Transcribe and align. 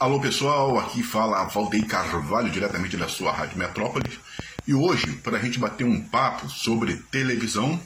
Alô 0.00 0.20
pessoal, 0.20 0.78
aqui 0.78 1.02
fala 1.02 1.42
Valdeir 1.46 1.84
Carvalho, 1.84 2.48
diretamente 2.48 2.96
da 2.96 3.08
sua 3.08 3.32
Rádio 3.32 3.58
Metrópolis. 3.58 4.16
E 4.64 4.72
hoje, 4.72 5.10
para 5.24 5.38
a 5.38 5.40
gente 5.40 5.58
bater 5.58 5.82
um 5.82 6.00
papo 6.00 6.48
sobre 6.48 6.94
televisão 7.10 7.80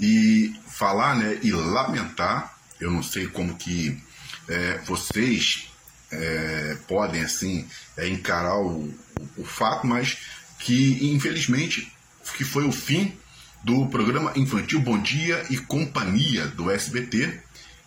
e 0.00 0.58
falar 0.66 1.14
né, 1.14 1.38
e 1.42 1.52
lamentar, 1.52 2.56
eu 2.80 2.90
não 2.90 3.02
sei 3.02 3.26
como 3.26 3.54
que 3.54 4.02
é, 4.48 4.78
vocês 4.86 5.68
é, 6.10 6.78
podem 6.88 7.20
assim 7.22 7.68
é, 7.98 8.08
encarar 8.08 8.58
o, 8.58 8.94
o 9.36 9.44
fato, 9.44 9.86
mas 9.86 10.16
que 10.58 11.12
infelizmente 11.12 11.92
que 12.34 12.44
foi 12.44 12.64
o 12.64 12.72
fim 12.72 13.14
do 13.62 13.86
programa 13.88 14.32
infantil 14.36 14.80
Bom 14.80 14.98
Dia 15.02 15.44
e 15.50 15.58
Companhia 15.58 16.46
do 16.46 16.70
SBT, 16.70 17.42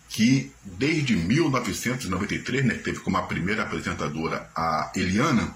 que 0.09 0.51
desde 0.63 1.15
1993, 1.15 2.65
né, 2.65 2.73
teve 2.73 2.99
como 2.99 3.17
a 3.17 3.21
primeira 3.21 3.61
apresentadora 3.61 4.49
a 4.55 4.91
Eliana, 4.95 5.55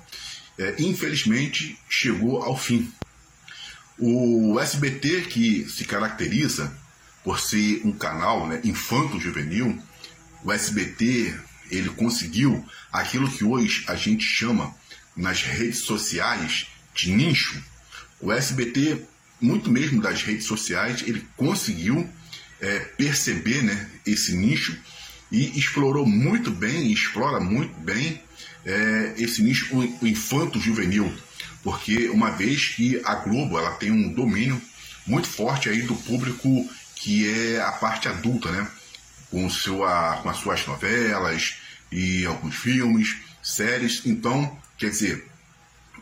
é, 0.58 0.76
infelizmente 0.78 1.78
chegou 1.90 2.44
ao 2.44 2.56
fim. 2.56 2.90
O 3.98 4.60
SBT, 4.60 5.22
que 5.22 5.68
se 5.68 5.86
caracteriza 5.86 6.72
por 7.24 7.40
ser 7.40 7.82
um 7.84 7.92
canal 7.92 8.48
né, 8.48 8.62
infanto-juvenil, 8.64 9.82
o 10.44 10.52
SBT 10.52 11.34
ele 11.72 11.90
conseguiu 11.90 12.64
aquilo 12.92 13.32
que 13.32 13.44
hoje 13.44 13.84
a 13.88 13.96
gente 13.96 14.24
chama 14.24 14.76
nas 15.16 15.42
redes 15.42 15.80
sociais 15.80 16.68
de 16.94 17.12
nicho. 17.12 17.64
O 18.20 18.32
SBT, 18.32 19.04
muito 19.42 19.72
mesmo 19.72 20.02
das 20.02 20.22
redes 20.22 20.46
sociais, 20.46 21.04
ele 21.08 21.28
conseguiu 21.36 22.08
é, 22.64 22.80
perceber 22.80 23.62
né, 23.62 23.90
esse 24.06 24.36
nicho 24.38 24.76
e 25.30 25.60
explorou 25.60 26.06
muito 26.06 26.50
bem, 26.50 26.92
explora 26.92 27.40
muito 27.40 27.78
bem 27.82 28.22
é, 28.66 29.16
esse 29.18 29.44
nicho, 29.44 29.76
o, 29.76 30.08
infanto 30.08 30.60
juvenil, 30.60 31.14
porque 31.62 32.08
uma 32.08 32.32
vez 32.32 32.70
que 32.70 33.02
a 33.04 33.16
Globo 33.16 33.60
ela 33.60 33.72
tem 33.72 33.92
um 33.92 34.14
domínio 34.14 34.62
muito 35.06 35.28
forte 35.28 35.68
aí 35.68 35.82
do 35.82 35.96
público 35.96 36.70
que 36.96 37.30
é 37.30 37.60
a 37.60 37.74
parte 37.74 38.08
adulta, 38.08 38.50
né? 38.50 38.66
Com, 39.30 39.50
seu, 39.50 39.84
a, 39.84 40.20
com 40.22 40.30
as 40.30 40.38
suas 40.38 40.66
novelas 40.66 41.56
e 41.92 42.26
alguns 42.26 42.56
filmes, 42.56 43.18
séries. 43.42 44.04
Então, 44.06 44.58
quer 44.78 44.90
dizer, 44.90 45.28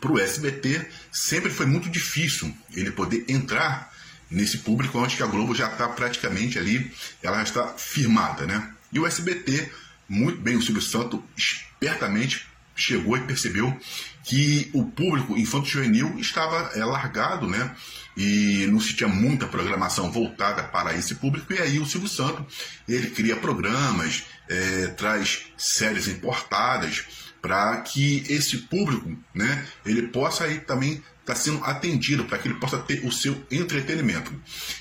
para 0.00 0.12
o 0.12 0.18
SBT 0.20 0.86
sempre 1.10 1.50
foi 1.50 1.66
muito 1.66 1.88
difícil 1.88 2.54
ele 2.72 2.92
poder 2.92 3.24
entrar 3.26 3.91
nesse 4.32 4.58
público 4.58 4.98
onde 4.98 5.22
a 5.22 5.26
Globo 5.26 5.54
já 5.54 5.68
está 5.68 5.88
praticamente 5.88 6.58
ali, 6.58 6.90
ela 7.22 7.36
já 7.38 7.42
está 7.42 7.68
firmada, 7.76 8.46
né? 8.46 8.72
E 8.92 8.98
o 8.98 9.06
SBT, 9.06 9.70
muito 10.08 10.40
bem, 10.40 10.56
o 10.56 10.62
Silvio 10.62 10.82
Santo 10.82 11.22
espertamente 11.36 12.46
chegou 12.74 13.16
e 13.16 13.20
percebeu 13.20 13.78
que 14.24 14.70
o 14.72 14.84
público 14.84 15.36
infanto-juvenil 15.36 16.18
estava 16.18 16.70
é, 16.74 16.84
largado, 16.84 17.46
né? 17.46 17.74
E 18.16 18.66
não 18.70 18.80
se 18.80 18.94
tinha 18.94 19.08
muita 19.08 19.46
programação 19.46 20.10
voltada 20.10 20.62
para 20.62 20.94
esse 20.94 21.16
público. 21.16 21.52
E 21.52 21.58
aí 21.58 21.78
o 21.78 21.86
Silvio 21.86 22.08
Santo 22.08 22.46
ele 22.88 23.10
cria 23.10 23.36
programas, 23.36 24.24
é, 24.48 24.86
traz 24.88 25.46
séries 25.56 26.08
importadas 26.08 27.21
para 27.42 27.80
que 27.80 28.24
esse 28.28 28.56
público, 28.58 29.14
né? 29.34 29.66
Ele 29.84 30.06
possa 30.06 30.44
aí 30.44 30.60
também 30.60 31.02
está 31.20 31.34
sendo 31.34 31.62
atendido 31.64 32.24
para 32.24 32.38
que 32.38 32.48
ele 32.48 32.58
possa 32.58 32.78
ter 32.78 33.04
o 33.04 33.12
seu 33.12 33.44
entretenimento. 33.50 34.32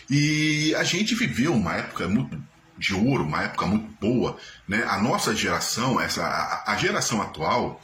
E 0.09 0.73
a 0.75 0.83
gente 0.83 1.15
viveu 1.15 1.53
uma 1.53 1.75
época 1.75 2.07
muito 2.07 2.41
de 2.77 2.93
ouro, 2.93 3.23
uma 3.23 3.43
época 3.43 3.65
muito 3.65 3.87
boa, 3.99 4.37
né? 4.67 4.83
A 4.87 4.99
nossa 4.99 5.35
geração, 5.35 5.99
essa 5.99 6.23
a, 6.23 6.73
a 6.73 6.77
geração 6.77 7.21
atual, 7.21 7.81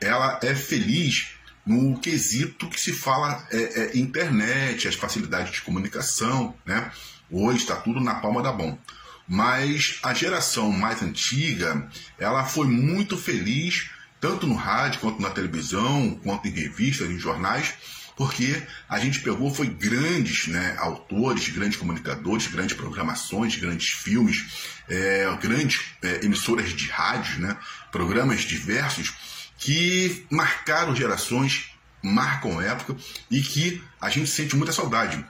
ela 0.00 0.38
é 0.42 0.54
feliz 0.54 1.34
no 1.64 1.98
quesito 1.98 2.68
que 2.68 2.80
se 2.80 2.92
fala 2.92 3.46
é, 3.50 3.56
é, 3.56 3.98
internet, 3.98 4.86
as 4.86 4.94
facilidades 4.94 5.52
de 5.52 5.62
comunicação, 5.62 6.54
né? 6.64 6.90
Hoje 7.30 7.58
está 7.58 7.76
tudo 7.76 8.00
na 8.00 8.16
palma 8.16 8.42
da 8.42 8.52
mão. 8.52 8.78
Mas 9.26 9.98
a 10.02 10.12
geração 10.12 10.70
mais 10.70 11.02
antiga, 11.02 11.88
ela 12.18 12.44
foi 12.44 12.66
muito 12.66 13.16
feliz 13.16 13.90
tanto 14.24 14.46
no 14.46 14.54
rádio 14.54 15.00
quanto 15.00 15.20
na 15.20 15.28
televisão, 15.28 16.18
quanto 16.22 16.48
em 16.48 16.50
revistas, 16.50 17.10
em 17.10 17.18
jornais, 17.18 17.74
porque 18.16 18.62
a 18.88 18.98
gente 18.98 19.20
pegou 19.20 19.54
foi 19.54 19.66
grandes 19.66 20.46
né, 20.46 20.74
autores, 20.78 21.50
grandes 21.50 21.76
comunicadores, 21.76 22.46
grandes 22.46 22.74
programações, 22.74 23.54
grandes 23.56 23.90
filmes, 23.90 24.78
é, 24.88 25.26
grandes 25.42 25.82
é, 26.02 26.24
emissoras 26.24 26.72
de 26.72 26.88
rádio, 26.88 27.42
né, 27.42 27.54
programas 27.92 28.40
diversos 28.40 29.12
que 29.58 30.24
marcaram 30.30 30.96
gerações, 30.96 31.66
marcam 32.02 32.62
época 32.62 32.96
e 33.30 33.42
que 33.42 33.82
a 34.00 34.08
gente 34.08 34.30
sente 34.30 34.56
muita 34.56 34.72
saudade. 34.72 35.22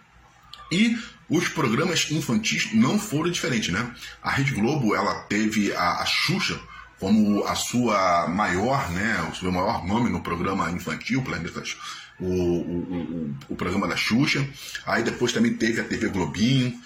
E 0.71 0.97
os 1.29 1.49
programas 1.49 2.13
infantis 2.13 2.73
não 2.73 2.97
foram 2.97 3.31
diferentes, 3.33 3.71
né? 3.71 3.93
A 4.23 4.31
Rede 4.31 4.53
Globo 4.53 4.95
ela 4.95 5.23
teve 5.23 5.73
a, 5.73 6.01
a 6.01 6.07
Xuxa 6.07 6.61
como 6.99 7.45
a 7.45 7.55
sua 7.55 8.29
maior, 8.29 8.91
né, 8.91 9.29
o 9.31 9.35
seu 9.35 9.51
maior 9.51 9.85
nome 9.87 10.11
no 10.11 10.21
programa 10.21 10.71
infantil, 10.71 11.23
Planetas, 11.23 11.77
o, 12.19 12.27
o, 12.27 13.35
o, 13.49 13.57
programa 13.57 13.89
da 13.89 13.97
Xuxa. 13.97 14.47
Aí 14.87 15.03
depois 15.03 15.33
também 15.33 15.55
teve 15.55 15.81
a 15.81 15.85
TV 15.85 16.09
Globinho. 16.09 16.79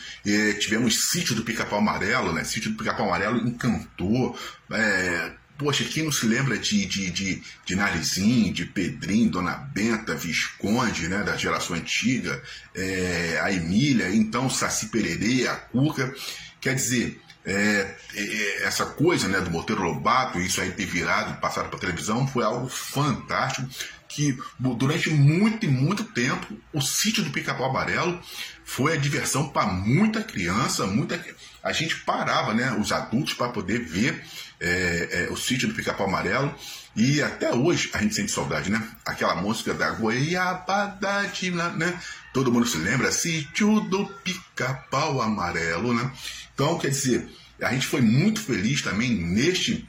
tivemos 0.59 1.11
Sítio 1.11 1.35
do 1.35 1.45
Pica-Pau 1.45 1.79
Amarelo, 1.79 2.33
né? 2.33 2.45
Sítio 2.45 2.71
do 2.71 2.79
Pica-Pau 2.79 3.07
Amarelo 3.07 3.47
encantou. 3.47 4.39
É, 4.71 5.33
poxa, 5.59 5.85
quem 5.85 6.05
não 6.05 6.13
se 6.13 6.27
lembra 6.27 6.57
de, 6.57 6.87
de, 6.87 7.11
de, 7.11 7.43
de 7.65 7.77
Narizinho, 7.77 8.53
de 8.53 8.65
Pedrinho, 8.65 9.31
Dona 9.31 9.55
Benta, 9.55 10.15
Visconde, 10.15 11.09
né? 11.09 11.23
Da 11.23 11.37
geração 11.37 11.77
antiga, 11.77 12.43
é, 12.75 13.39
a 13.43 13.53
Emília, 13.53 14.15
então 14.15 14.49
Saci 14.49 14.87
Pererê, 14.87 15.47
a 15.47 15.57
Cuca. 15.57 16.15
Quer 16.61 16.75
dizer, 16.75 17.21
é, 17.49 17.97
é, 18.15 18.63
essa 18.65 18.85
coisa 18.85 19.27
né, 19.27 19.41
do 19.41 19.51
Monteiro 19.51 19.83
Lobato, 19.83 20.39
isso 20.39 20.61
aí 20.61 20.71
ter 20.71 20.85
virado, 20.85 21.41
passado 21.41 21.71
para 21.71 21.79
televisão, 21.79 22.27
foi 22.27 22.45
algo 22.45 22.69
fantástico. 22.69 23.67
Que 24.07 24.39
durante 24.59 25.11
muito 25.11 25.67
e 25.67 25.69
muito 25.69 26.03
tempo, 26.03 26.57
o 26.73 26.81
sítio 26.81 27.23
do 27.23 27.31
Pica-Pau 27.31 27.69
Amarelo 27.69 28.19
foi 28.65 28.95
a 28.95 28.97
diversão 28.97 29.49
para 29.49 29.67
muita 29.67 30.23
criança, 30.23 30.87
muita. 30.87 31.23
A 31.63 31.73
gente 31.73 31.97
parava, 31.97 32.55
né, 32.55 32.73
os 32.73 32.91
adultos, 32.91 33.35
para 33.35 33.51
poder 33.51 33.81
ver 33.81 34.25
é, 34.61 35.27
é, 35.29 35.33
o 35.33 35.37
sítio 35.37 35.69
do 35.69 35.75
Pica-Pau 35.75 36.07
Amarelo. 36.07 36.55
E 36.99 37.23
até 37.23 37.55
hoje 37.55 37.91
a 37.93 38.03
gente 38.03 38.17
sente 38.17 38.33
saudade, 38.33 38.71
né? 38.71 38.83
Aquela 39.07 39.37
música 39.37 39.73
da 39.73 39.91
Goiabada 39.93 41.29
de, 41.33 41.49
né? 41.53 41.97
Todo 42.35 42.51
mundo 42.51 42.67
se 42.67 42.77
lembra, 42.77 43.13
sítio 43.13 43.81
do 43.83 44.05
Pica-Pau 44.25 45.23
Amarelo, 45.23 45.95
né? 45.95 46.11
Então, 46.53 46.77
quer 46.77 46.89
dizer, 46.89 47.29
a 47.63 47.73
gente 47.73 47.87
foi 47.87 48.01
muito 48.01 48.41
feliz 48.41 48.83
também 48.83 49.15
neste 49.15 49.89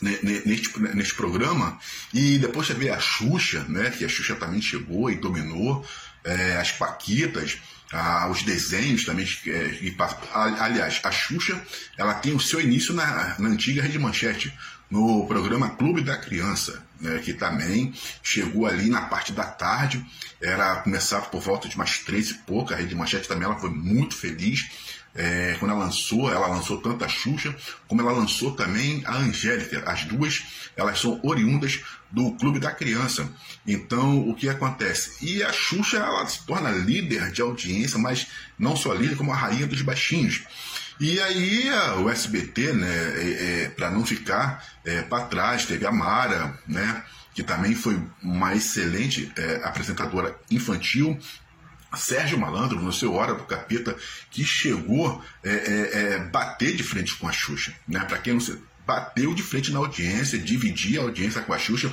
neste, 0.00 0.80
neste 0.80 1.14
programa 1.14 1.78
e 2.14 2.38
depois 2.38 2.68
você 2.68 2.74
vê 2.74 2.88
a 2.88 3.00
Xuxa, 3.00 3.64
né, 3.68 3.90
que 3.90 4.04
a 4.04 4.08
Xuxa 4.08 4.36
também 4.36 4.62
chegou 4.62 5.10
e 5.10 5.16
dominou, 5.16 5.84
é, 6.22 6.56
as 6.56 6.70
Paquitas, 6.70 7.58
ah, 7.92 8.28
os 8.30 8.44
desenhos 8.44 9.04
também, 9.04 9.26
é, 9.46 9.78
e, 9.82 9.96
aliás, 10.60 11.00
a 11.02 11.10
Xuxa 11.10 11.60
ela 11.96 12.14
tem 12.14 12.32
o 12.32 12.40
seu 12.40 12.60
início 12.60 12.94
na, 12.94 13.34
na 13.38 13.48
antiga 13.48 13.82
Rede 13.82 13.98
Manchete, 13.98 14.56
no 14.90 15.26
programa 15.26 15.70
Clube 15.70 16.02
da 16.02 16.16
Criança, 16.16 16.82
né, 17.00 17.18
que 17.18 17.32
também 17.32 17.92
chegou 18.22 18.66
ali 18.66 18.88
na 18.88 19.02
parte 19.02 19.32
da 19.32 19.44
tarde, 19.44 20.04
era 20.40 20.76
começava 20.76 21.26
por 21.26 21.40
volta 21.40 21.68
de 21.68 21.76
umas 21.76 21.98
três 21.98 22.30
e 22.30 22.34
pouca, 22.34 22.74
a 22.74 22.78
Rede 22.78 22.94
Manchete 22.94 23.28
também 23.28 23.44
ela 23.44 23.58
foi 23.58 23.70
muito 23.70 24.16
feliz, 24.16 24.68
é, 25.14 25.56
quando 25.58 25.72
ela 25.72 25.84
lançou, 25.84 26.30
ela 26.30 26.46
lançou 26.46 26.80
tanto 26.80 27.04
a 27.04 27.08
Xuxa, 27.08 27.54
como 27.88 28.00
ela 28.00 28.12
lançou 28.12 28.52
também 28.52 29.02
a 29.04 29.16
Angélica. 29.16 29.82
As 29.90 30.04
duas, 30.04 30.44
elas 30.76 31.00
são 31.00 31.18
oriundas 31.24 31.80
do 32.10 32.30
Clube 32.32 32.60
da 32.60 32.70
Criança. 32.70 33.28
Então, 33.66 34.28
o 34.28 34.34
que 34.34 34.48
acontece? 34.48 35.24
E 35.24 35.42
a 35.42 35.52
Xuxa, 35.52 35.96
ela 35.96 36.24
se 36.26 36.46
torna 36.46 36.70
líder 36.70 37.32
de 37.32 37.42
audiência, 37.42 37.98
mas 37.98 38.28
não 38.56 38.76
só 38.76 38.92
líder, 38.92 39.16
como 39.16 39.32
a 39.32 39.36
rainha 39.36 39.66
dos 39.66 39.82
baixinhos. 39.82 40.42
E 41.00 41.20
aí 41.20 41.70
o 42.02 42.10
SBT, 42.10 42.72
né, 42.72 42.88
é, 42.88 43.62
é, 43.64 43.68
para 43.68 43.90
não 43.90 44.04
ficar 44.04 44.64
é, 44.84 45.02
para 45.02 45.26
trás, 45.26 45.64
teve 45.64 45.86
a 45.86 45.92
Mara, 45.92 46.58
né, 46.66 47.04
que 47.34 47.42
também 47.42 47.74
foi 47.74 48.00
uma 48.20 48.54
excelente 48.54 49.32
é, 49.36 49.60
apresentadora 49.62 50.36
infantil, 50.50 51.18
Sérgio 51.96 52.38
Malandro, 52.38 52.80
no 52.80 52.92
seu 52.92 53.14
Hora 53.14 53.34
do 53.34 53.44
Capeta, 53.44 53.96
que 54.30 54.44
chegou 54.44 55.24
é, 55.42 55.50
é, 55.50 56.14
é, 56.14 56.18
bater 56.18 56.76
de 56.76 56.82
frente 56.82 57.14
com 57.16 57.28
a 57.28 57.32
Xuxa. 57.32 57.72
Né? 57.86 58.00
Para 58.00 58.18
quem 58.18 58.34
não 58.34 58.40
se 58.40 58.58
bateu 58.86 59.34
de 59.34 59.42
frente 59.42 59.72
na 59.72 59.78
audiência, 59.78 60.38
dividir 60.38 60.98
a 60.98 61.02
audiência 61.02 61.40
com 61.42 61.52
a 61.52 61.58
Xuxa. 61.58 61.90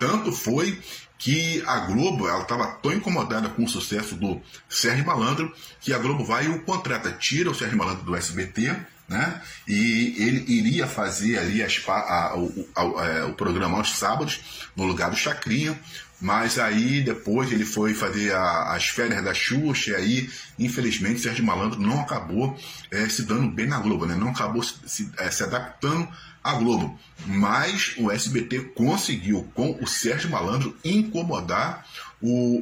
Tanto 0.00 0.32
foi 0.32 0.80
que 1.18 1.62
a 1.66 1.80
Globo 1.80 2.26
ela 2.26 2.40
estava 2.40 2.66
tão 2.66 2.92
incomodada 2.92 3.50
com 3.50 3.62
o 3.62 3.68
sucesso 3.68 4.16
do 4.16 4.40
Sérgio 4.66 5.04
Malandro 5.04 5.54
que 5.78 5.92
a 5.92 5.98
Globo 5.98 6.24
vai 6.24 6.46
e 6.46 6.48
o 6.48 6.62
contrata, 6.62 7.12
tira 7.12 7.50
o 7.50 7.54
Sérgio 7.54 7.76
Malandro 7.76 8.04
do 8.04 8.16
SBT, 8.16 8.74
né? 9.06 9.42
E 9.68 10.14
ele 10.16 10.44
iria 10.48 10.86
fazer 10.86 11.38
ali 11.38 11.62
as, 11.62 11.82
a, 11.86 12.34
o, 12.36 12.68
a, 12.74 12.80
a, 12.80 13.08
é, 13.08 13.24
o 13.24 13.34
programa 13.34 13.76
aos 13.76 13.98
sábados, 13.98 14.40
no 14.74 14.84
lugar 14.84 15.10
do 15.10 15.16
Chacrinha, 15.16 15.78
mas 16.20 16.58
aí 16.58 17.02
depois 17.02 17.52
ele 17.52 17.66
foi 17.66 17.92
fazer 17.92 18.34
as 18.34 18.86
férias 18.88 19.22
da 19.22 19.34
Xuxa, 19.34 19.90
e 19.90 19.94
aí, 19.94 20.30
infelizmente, 20.58 21.20
Sérgio 21.20 21.44
Malandro 21.44 21.80
não 21.80 22.00
acabou 22.00 22.58
é, 22.90 23.08
se 23.08 23.22
dando 23.24 23.50
bem 23.50 23.66
na 23.66 23.78
Globo, 23.78 24.06
né? 24.06 24.14
não 24.14 24.28
acabou 24.28 24.62
se, 24.62 25.10
é, 25.18 25.30
se 25.30 25.42
adaptando 25.42 26.08
à 26.42 26.54
Globo. 26.54 26.98
Mas 27.26 27.94
o 27.98 28.10
SBT 28.10 28.72
conseguiu, 28.74 29.48
com 29.54 29.78
o 29.80 29.86
Sérgio 29.86 30.30
Malandro, 30.30 30.76
incomodar 30.84 31.86
o, 32.20 32.58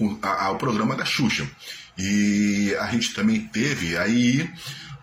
o, 0.00 0.18
a, 0.22 0.46
a, 0.46 0.50
o 0.50 0.56
programa 0.56 0.96
da 0.96 1.04
Xuxa. 1.04 1.48
E 1.96 2.74
a 2.80 2.86
gente 2.88 3.14
também 3.14 3.40
teve 3.48 3.96
aí 3.96 4.50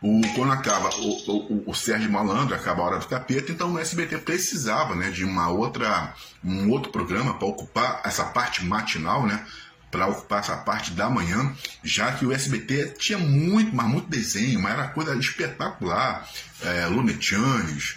o, 0.01 0.19
quando 0.35 0.51
acaba 0.51 0.89
o, 0.97 1.31
o, 1.31 1.63
o, 1.67 1.75
Sérgio 1.75 2.11
Malandro, 2.11 2.55
acaba 2.55 2.81
a 2.81 2.85
Hora 2.85 2.99
do 2.99 3.07
Capeta, 3.07 3.51
então 3.51 3.73
o 3.73 3.79
SBT 3.79 4.17
precisava 4.17 4.95
né, 4.95 5.11
de 5.11 5.23
uma 5.23 5.49
outra, 5.49 6.15
um 6.43 6.69
outro 6.71 6.91
programa 6.91 7.35
para 7.35 7.47
ocupar 7.47 8.01
essa 8.03 8.25
parte 8.25 8.65
matinal, 8.65 9.27
né? 9.27 9.45
Para 9.91 10.07
ocupar 10.07 10.39
essa 10.39 10.55
parte 10.57 10.91
da 10.91 11.09
manhã, 11.09 11.53
já 11.83 12.13
que 12.13 12.25
o 12.25 12.31
SBT 12.31 12.95
tinha 12.97 13.17
muito, 13.17 13.75
mas 13.75 13.88
muito 13.88 14.09
desenho, 14.09 14.61
mas 14.61 14.71
era 14.71 14.88
coisa 14.88 15.13
espetacular. 15.15 16.27
É, 16.63 16.85
Looney 16.85 17.19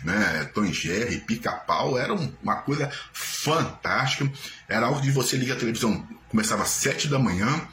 né, 0.02 0.50
Tom 0.52 0.66
Jerry, 0.72 1.18
Pica-Pau, 1.18 1.96
era 1.96 2.12
uma 2.12 2.56
coisa 2.56 2.90
fantástica. 3.12 4.30
Era 4.68 4.86
algo 4.86 5.00
de 5.00 5.12
você 5.12 5.36
ligar 5.36 5.54
a 5.54 5.58
televisão, 5.58 6.06
começava 6.28 6.64
às 6.64 6.70
sete 6.70 7.06
da 7.06 7.18
manhã, 7.18 7.68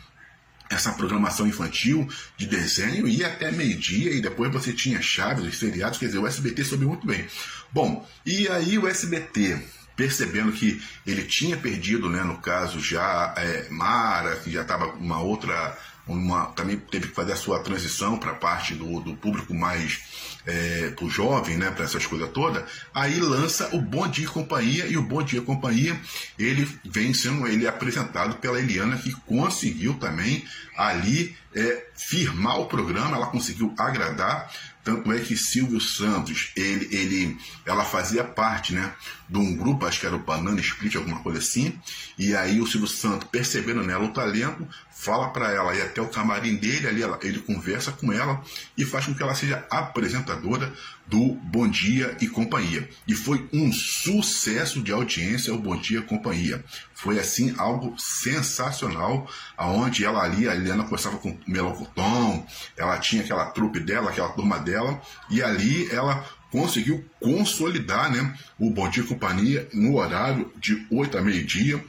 essa 0.70 0.94
programação 0.94 1.48
infantil 1.48 2.08
de 2.38 2.46
desenho 2.46 3.08
ia 3.08 3.28
até 3.28 3.52
meio-dia 3.52 4.12
e 4.14 4.22
depois 4.22 4.52
você 4.52 4.72
tinha 4.72 5.02
chaves, 5.02 5.46
os 5.46 5.60
seriados, 5.60 5.98
quer 5.98 6.06
dizer, 6.06 6.20
o 6.20 6.28
SBT 6.28 6.64
soube 6.64 6.86
muito 6.86 7.06
bem. 7.06 7.28
Bom, 7.72 8.08
e 8.26 8.48
aí 8.48 8.78
o 8.78 8.88
SBT, 8.88 9.62
percebendo 9.96 10.52
que 10.52 10.82
ele 11.06 11.24
tinha 11.24 11.58
perdido, 11.58 12.10
né, 12.10 12.24
no 12.24 12.38
caso 12.38 12.80
já 12.80 13.34
é, 13.38 13.68
Mara, 13.70 14.36
que 14.38 14.52
já 14.52 14.62
estava 14.62 14.86
uma 14.88 15.22
outra 15.22 15.78
uma, 16.08 16.48
também 16.48 16.78
teve 16.78 17.10
que 17.10 17.16
fazer 17.16 17.34
a 17.34 17.38
sua 17.38 17.60
transição 17.60 18.18
para 18.18 18.32
a 18.32 18.36
parte 18.36 18.74
do, 18.74 19.00
do 19.00 19.16
público 19.16 19.54
mais 19.54 20.02
é, 20.46 20.94
jovem, 21.08 21.58
né, 21.58 21.72
para 21.72 21.86
essas 21.86 22.06
coisas 22.06 22.30
todas, 22.30 22.64
aí 22.94 23.20
lança 23.20 23.70
o 23.74 23.82
Bom 23.82 24.08
Dia 24.08 24.28
Companhia, 24.28 24.88
e 24.88 24.98
o 24.98 25.04
Bom 25.04 25.22
Dia 25.22 25.42
Companhia, 25.42 26.00
ele 26.38 26.68
vem 26.84 27.14
sendo 27.14 27.48
ele 27.48 27.66
é 27.66 27.70
apresentado 27.70 28.38
pela 28.38 28.60
Eliana, 28.60 28.98
que 28.98 29.12
conseguiu 29.12 29.94
também 29.96 30.44
ali 30.76 31.36
é, 31.54 31.86
firmar 31.96 32.60
o 32.60 32.66
programa, 32.66 33.16
ela 33.16 33.28
conseguiu 33.28 33.74
agradar, 33.78 34.52
tanto 34.84 35.12
é 35.12 35.20
que 35.20 35.36
Silvio 35.38 35.80
Santos, 35.80 36.52
ele, 36.56 36.88
ele, 36.96 37.38
ela 37.66 37.84
fazia 37.84 38.24
parte 38.24 38.74
né, 38.74 38.94
de 39.30 39.38
um 39.38 39.56
grupo, 39.56 39.86
acho 39.86 40.00
que 40.00 40.06
era 40.06 40.16
o 40.16 40.24
Banana 40.24 40.60
Split, 40.60 40.96
alguma 40.96 41.20
coisa 41.20 41.40
assim, 41.40 41.80
e 42.18 42.36
aí 42.36 42.60
o 42.60 42.68
Silvio 42.68 42.88
Santos, 42.88 43.28
percebendo 43.32 43.84
nela 43.84 44.04
o 44.04 44.14
talento, 44.14 44.68
fala 44.92 45.30
para 45.30 45.52
ela 45.52 45.76
ir 45.76 45.82
até 45.82 46.02
o 46.02 46.08
camarim 46.08 46.56
dele, 46.56 46.88
ali 46.88 47.02
ela, 47.02 47.20
ele 47.24 47.40
conversa 47.40 47.92
com 47.92 48.12
ela 48.14 48.44
e 48.78 48.86
faz 48.86 49.06
com 49.06 49.14
que 49.14 49.24
ela 49.24 49.34
seja 49.34 49.66
apresentadora 49.70 50.72
do 51.12 51.34
Bom 51.44 51.68
Dia 51.68 52.16
e 52.22 52.28
Companhia. 52.30 52.90
E 53.06 53.14
foi 53.14 53.46
um 53.52 53.70
sucesso 53.70 54.82
de 54.82 54.94
audiência 54.94 55.54
o 55.54 55.60
Bom 55.60 55.76
Dia 55.76 56.00
e 56.00 56.04
Companhia. 56.04 56.64
Foi 56.94 57.20
assim 57.20 57.54
algo 57.58 57.94
sensacional, 58.00 59.30
aonde 59.58 60.06
ela 60.06 60.24
ali, 60.24 60.48
a 60.48 60.56
Helena 60.56 60.84
conversava 60.84 61.18
com 61.18 61.32
o 61.32 61.40
Melocotão, 61.46 62.48
ela 62.78 62.98
tinha 62.98 63.24
aquela 63.24 63.48
trupe 63.48 63.82
dela, 63.82 64.10
aquela 64.10 64.30
turma 64.30 64.58
dela, 64.58 65.02
e 65.30 65.44
ali 65.44 65.92
ela 65.92 66.26
conseguiu 66.50 67.04
consolidar 67.20 68.10
né, 68.10 68.34
o 68.58 68.72
Bom 68.72 68.88
Dia 68.90 69.04
e 69.04 69.08
Companhia 69.08 69.68
no 69.74 69.98
horário 69.98 70.50
de 70.56 70.88
8 70.90 71.18
a 71.18 71.22
meio-dia. 71.22 71.84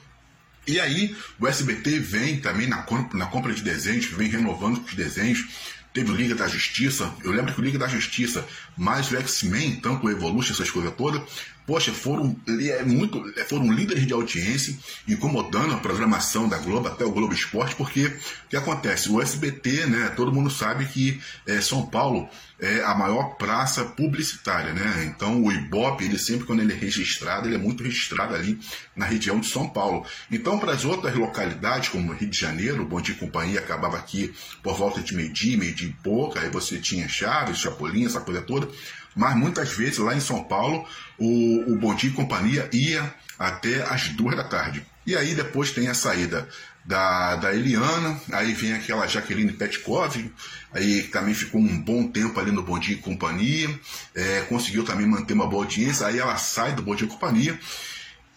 E 0.67 0.81
aí 0.81 1.17
o 1.39 1.47
SBT 1.47 2.01
vem 2.01 2.41
também 2.41 2.67
na, 2.67 2.85
na 3.15 3.27
compra 3.27 3.53
de 3.53 3.63
desenhos, 3.63 4.07
vem 4.07 4.29
renovando 4.29 4.79
os 4.79 4.95
desenhos, 4.95 5.47
teve 5.93 6.11
o 6.11 6.15
Liga 6.15 6.35
da 6.35 6.49
Justiça. 6.49 7.13
Eu 7.23 7.33
lembro 7.33 7.53
que 7.53 7.61
o 7.61 7.65
Liga 7.65 7.79
da 7.79 7.89
Justiça, 7.89 8.47
mais 8.77 9.11
o 9.11 9.17
X-Men, 9.17 9.77
tanto 9.77 10.07
o 10.07 10.11
Evolution, 10.11 10.53
essas 10.53 10.71
coisas 10.71 10.93
todas, 10.97 11.23
poxa, 11.67 11.93
foram, 11.93 12.37
é 12.49 12.83
muito, 12.83 13.23
é, 13.37 13.45
foram 13.45 13.73
líderes 13.73 14.07
de 14.07 14.13
audiência, 14.13 14.77
incomodando 15.07 15.75
a 15.75 15.79
programação 15.79 16.49
da 16.49 16.59
Globo, 16.59 16.89
até 16.89 17.05
o 17.05 17.13
Globo 17.13 17.33
Esporte, 17.33 17.77
porque 17.77 18.07
o 18.07 18.49
que 18.49 18.57
acontece? 18.57 19.09
O 19.11 19.21
SBT, 19.21 19.87
né, 19.87 20.13
todo 20.17 20.33
mundo 20.33 20.51
sabe 20.51 20.87
que 20.87 21.21
é, 21.47 21.61
São 21.61 21.87
Paulo 21.87 22.29
é 22.63 22.81
a 22.85 22.95
maior 22.95 23.35
praça 23.35 23.85
publicitária, 23.85 24.73
né? 24.73 25.05
Então 25.05 25.43
o 25.43 25.51
Ibope, 25.51 26.05
ele 26.05 26.17
sempre 26.17 26.47
quando 26.47 26.61
ele 26.61 26.73
é 26.73 26.77
registrado, 26.77 27.49
ele 27.49 27.57
é 27.57 27.59
muito 27.59 27.83
registrado 27.83 28.37
ali 28.37 28.57
na 28.95 29.05
região 29.05 29.41
de 29.41 29.49
São 29.49 29.69
Paulo. 29.69 30.07
Então 30.31 30.61
para 30.61 30.73
as 30.73 30.85
outras 30.85 31.13
localidades, 31.13 31.89
como 31.89 32.13
Rio 32.13 32.31
de 32.31 32.39
Janeiro, 32.39 32.83
o 32.83 32.87
Bom 32.87 33.01
Dia 33.01 33.17
Companhia 33.17 33.59
acabava 33.59 33.97
aqui 33.97 34.33
por 34.63 34.77
volta 34.77 35.01
de 35.01 35.13
meio-dia, 35.13 35.59
meio-dia 35.59 35.82
e 35.89 35.93
pouca, 36.03 36.41
aí 36.41 36.51
você 36.51 36.79
tinha 36.79 37.09
Chaves, 37.09 37.59
Chapolin, 37.59 38.07
essa 38.07 38.21
coisa 38.21 38.43
toda. 38.43 38.69
Mas 39.15 39.37
muitas 39.37 39.71
vezes 39.71 39.99
lá 39.99 40.15
em 40.15 40.21
São 40.21 40.43
Paulo, 40.45 40.87
o, 41.19 41.73
o 41.73 41.79
Bom 41.79 41.95
Dia 41.95 42.11
e 42.11 42.15
Companhia 42.15 42.69
ia 42.73 43.15
até 43.39 43.83
as 43.83 44.09
duas 44.09 44.37
da 44.37 44.45
tarde. 44.45 44.85
E 45.07 45.17
aí 45.17 45.35
depois 45.35 45.73
tem 45.73 45.89
a 45.89 45.95
saída 45.95 46.49
da, 46.85 47.37
da 47.37 47.55
Eliana, 47.55 48.21
aí 48.33 48.53
vem 48.53 48.73
aquela 48.73 49.07
Jaqueline 49.07 49.53
Petkov, 49.53 50.31
aí 50.73 51.03
também 51.05 51.35
ficou 51.35 51.61
um 51.61 51.81
bom 51.81 52.09
tempo 52.09 52.39
ali 52.41 52.51
no 52.51 52.63
Bom 52.63 52.79
Dia 52.79 52.95
e 52.95 52.99
Companhia, 52.99 53.69
é, 54.15 54.41
conseguiu 54.49 54.85
também 54.85 55.07
manter 55.07 55.35
uma 55.35 55.47
boa 55.47 55.65
audiência, 55.65 56.07
aí 56.07 56.19
ela 56.19 56.37
sai 56.37 56.73
do 56.75 56.83
Bom 56.83 56.95
Dia 56.95 57.07
e 57.07 57.11
Companhia, 57.11 57.59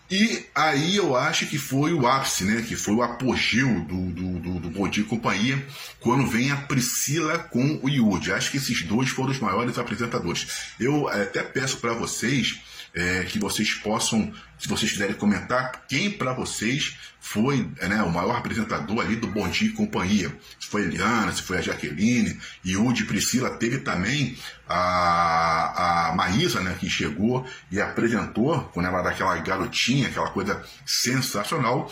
e 0.10 0.46
aí 0.54 0.98
eu 0.98 1.16
acho 1.16 1.48
que 1.48 1.58
foi 1.58 1.94
o 1.94 2.08
ápice, 2.08 2.44
né? 2.44 2.62
Que 2.62 2.76
foi 2.76 2.94
o 2.94 3.02
apogeu 3.02 3.68
do, 3.86 4.12
do, 4.12 4.40
do, 4.40 4.60
do 4.60 4.70
Bom 4.70 4.88
Dia 4.88 5.04
e 5.04 5.08
Companhia, 5.08 5.66
quando 6.00 6.28
vem 6.28 6.52
a 6.52 6.58
Priscila 6.58 7.40
com 7.40 7.80
o 7.82 7.90
Yudi. 7.90 8.32
Acho 8.32 8.52
que 8.52 8.58
esses 8.58 8.84
dois 8.84 9.10
foram 9.10 9.32
os 9.32 9.40
maiores 9.40 9.80
apresentadores. 9.80 10.48
Eu 10.80 11.08
até 11.08 11.42
peço 11.42 11.78
para 11.78 11.94
vocês 11.94 12.62
é, 12.96 13.26
que 13.26 13.38
vocês 13.38 13.74
possam, 13.74 14.34
se 14.58 14.70
vocês 14.70 14.92
quiserem 14.92 15.16
comentar, 15.16 15.86
quem 15.88 16.10
para 16.10 16.32
vocês 16.32 16.96
foi 17.20 17.70
né, 17.82 18.02
o 18.04 18.10
maior 18.10 18.38
apresentador 18.38 19.02
ali 19.02 19.18
do 19.18 19.28
Bom 19.28 19.48
Dia 19.50 19.68
e 19.68 19.74
Companhia. 19.74 20.34
Se 20.60 20.68
foi 20.68 20.84
a 20.84 20.86
Eliana, 20.86 21.32
se 21.34 21.42
foi 21.42 21.58
a 21.58 21.62
Jaqueline, 21.62 22.40
Yudi 22.66 23.04
Priscila, 23.04 23.58
teve 23.58 23.80
também 23.80 24.38
a, 24.68 26.10
a 26.10 26.16
Maísa, 26.16 26.62
né, 26.62 26.76
que 26.80 26.90
chegou 26.90 27.46
e 27.70 27.82
apresentou, 27.82 28.62
quando 28.74 28.86
ela 28.86 29.00
era 29.00 29.10
aquela 29.10 29.36
garotinha, 29.40 30.08
aquela 30.08 30.30
coisa 30.30 30.64
sensacional, 30.86 31.92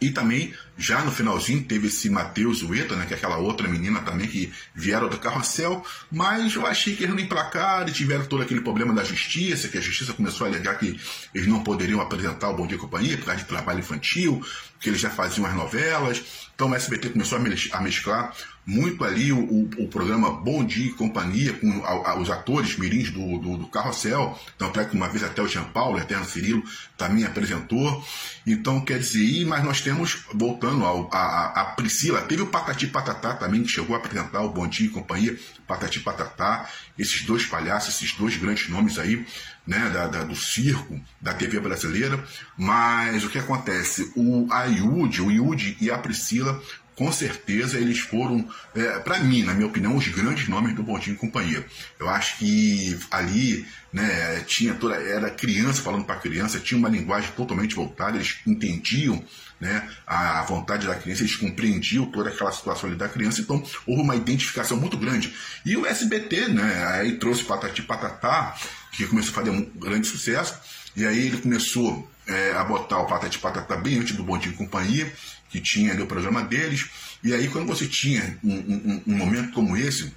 e 0.00 0.10
também, 0.10 0.52
já 0.76 1.02
no 1.04 1.12
finalzinho, 1.12 1.62
teve 1.64 1.88
esse 1.88 2.08
Matheus 2.08 2.62
Ueta, 2.62 2.96
né, 2.96 3.04
que 3.06 3.14
é 3.14 3.16
aquela 3.16 3.36
outra 3.36 3.68
menina 3.68 4.00
também 4.00 4.26
que 4.26 4.52
vieram 4.74 5.08
do 5.08 5.18
carrossel, 5.18 5.84
mas 6.10 6.54
eu 6.54 6.66
achei 6.66 6.96
que 6.96 7.04
eles 7.04 7.14
não 7.14 7.22
emplacaram 7.22 7.88
e 7.88 7.92
tiveram 7.92 8.24
todo 8.26 8.42
aquele 8.42 8.60
problema 8.60 8.92
da 8.94 9.04
justiça, 9.04 9.68
que 9.68 9.78
a 9.78 9.80
justiça 9.80 10.12
começou 10.12 10.46
a 10.46 10.50
alegar 10.50 10.78
que 10.78 10.98
eles 11.34 11.46
não 11.46 11.62
poderiam 11.62 12.00
apresentar 12.00 12.48
o 12.48 12.56
Bom 12.56 12.66
Dia 12.66 12.78
Companhia 12.78 13.16
por 13.18 13.26
causa 13.26 13.42
de 13.42 13.48
trabalho 13.48 13.80
infantil, 13.80 14.44
que 14.80 14.88
eles 14.88 15.00
já 15.00 15.10
faziam 15.10 15.46
as 15.46 15.54
novelas. 15.54 16.22
Então 16.54 16.70
o 16.70 16.74
SBT 16.74 17.10
começou 17.10 17.38
a 17.38 17.80
mesclar 17.80 18.34
muito 18.64 19.04
ali 19.04 19.32
o, 19.32 19.38
o, 19.38 19.70
o, 19.78 19.88
programa 19.88 20.30
Bom 20.30 20.64
Dia 20.64 20.86
e 20.86 20.92
Companhia, 20.92 21.52
com 21.54 21.84
a, 21.84 22.10
a, 22.10 22.18
os 22.18 22.30
atores 22.30 22.76
mirins 22.76 23.10
do, 23.10 23.38
do, 23.38 23.56
do 23.56 23.66
Carrossel, 23.66 24.38
tanto 24.56 24.78
é 24.78 24.84
que 24.84 24.94
uma 24.94 25.08
vez 25.08 25.24
até 25.24 25.42
o 25.42 25.48
Jean 25.48 25.64
Paulo, 25.64 25.98
Eterno 25.98 26.24
Cirilo, 26.24 26.62
também 26.96 27.24
apresentou. 27.24 28.04
Então, 28.46 28.80
quer 28.80 28.98
dizer, 29.00 29.44
mas 29.46 29.64
nós 29.64 29.80
temos, 29.80 30.24
ao, 30.68 31.08
a, 31.12 31.60
a 31.60 31.64
Priscila, 31.64 32.22
teve 32.22 32.42
o 32.42 32.46
Patati 32.46 32.86
Patatá 32.86 33.34
também, 33.34 33.62
que 33.62 33.68
chegou 33.68 33.94
a 33.94 33.98
apresentar 33.98 34.42
o 34.42 34.50
Bom 34.50 34.66
Dia 34.66 34.86
e 34.86 34.90
Companhia, 34.90 35.38
Patati 35.66 36.00
Patatá, 36.00 36.68
esses 36.98 37.22
dois 37.22 37.44
palhaços, 37.46 37.94
esses 37.94 38.12
dois 38.12 38.36
grandes 38.36 38.68
nomes 38.68 38.98
aí, 38.98 39.26
né, 39.66 39.90
da, 39.90 40.06
da, 40.06 40.24
do 40.24 40.34
circo, 40.34 41.00
da 41.20 41.32
TV 41.32 41.60
brasileira, 41.60 42.22
mas 42.56 43.24
o 43.24 43.28
que 43.28 43.38
acontece? 43.38 44.12
O 44.16 44.46
Ayud, 44.50 45.22
o 45.22 45.30
Yudi 45.30 45.76
e 45.80 45.90
a 45.90 45.98
Priscila 45.98 46.60
com 46.96 47.10
certeza 47.10 47.78
eles 47.78 48.00
foram, 48.00 48.46
é, 48.74 48.98
para 49.00 49.18
mim, 49.20 49.42
na 49.42 49.54
minha 49.54 49.66
opinião, 49.66 49.96
os 49.96 50.08
grandes 50.08 50.48
nomes 50.48 50.74
do 50.74 50.82
Bondinho 50.82 51.14
e 51.14 51.18
Companhia. 51.18 51.64
Eu 51.98 52.08
acho 52.08 52.38
que 52.38 52.98
ali 53.10 53.66
né, 53.92 54.40
tinha 54.46 54.74
toda, 54.74 54.94
era 54.96 55.30
criança 55.30 55.82
falando 55.82 56.04
para 56.04 56.16
criança, 56.16 56.60
tinha 56.60 56.78
uma 56.78 56.88
linguagem 56.88 57.30
totalmente 57.32 57.74
voltada, 57.74 58.16
eles 58.16 58.38
entendiam 58.46 59.22
né, 59.60 59.88
a 60.06 60.42
vontade 60.42 60.86
da 60.86 60.94
criança, 60.94 61.22
eles 61.22 61.36
compreendiam 61.36 62.06
toda 62.06 62.30
aquela 62.30 62.50
situação 62.50 62.88
ali 62.88 62.98
da 62.98 63.08
criança, 63.08 63.40
então 63.40 63.62
houve 63.86 64.02
uma 64.02 64.16
identificação 64.16 64.76
muito 64.76 64.96
grande. 64.96 65.32
E 65.64 65.76
o 65.76 65.86
SBT, 65.86 66.48
né, 66.48 66.84
aí 66.94 67.12
trouxe 67.18 67.44
Patati 67.44 67.82
Patatá, 67.82 68.56
que 68.90 69.06
começou 69.06 69.30
a 69.30 69.34
fazer 69.34 69.50
um 69.50 69.64
grande 69.76 70.06
sucesso, 70.06 70.58
e 70.96 71.06
aí 71.06 71.26
ele 71.26 71.38
começou 71.38 72.08
é, 72.26 72.52
a 72.52 72.64
botar 72.64 72.98
o 72.98 73.06
Patati 73.06 73.38
Patatá 73.38 73.76
bem 73.76 73.98
antes 73.98 74.16
do 74.16 74.22
Bondinho 74.22 74.54
e 74.54 74.56
Companhia, 74.56 75.12
que 75.48 75.60
tinha 75.60 75.92
ali 75.92 76.02
o 76.02 76.06
programa 76.06 76.42
deles. 76.42 76.88
E 77.22 77.32
aí, 77.34 77.48
quando 77.48 77.66
você 77.66 77.86
tinha 77.86 78.38
um, 78.42 78.54
um, 78.54 79.02
um 79.06 79.16
momento 79.16 79.52
como 79.52 79.76
esse, 79.76 80.12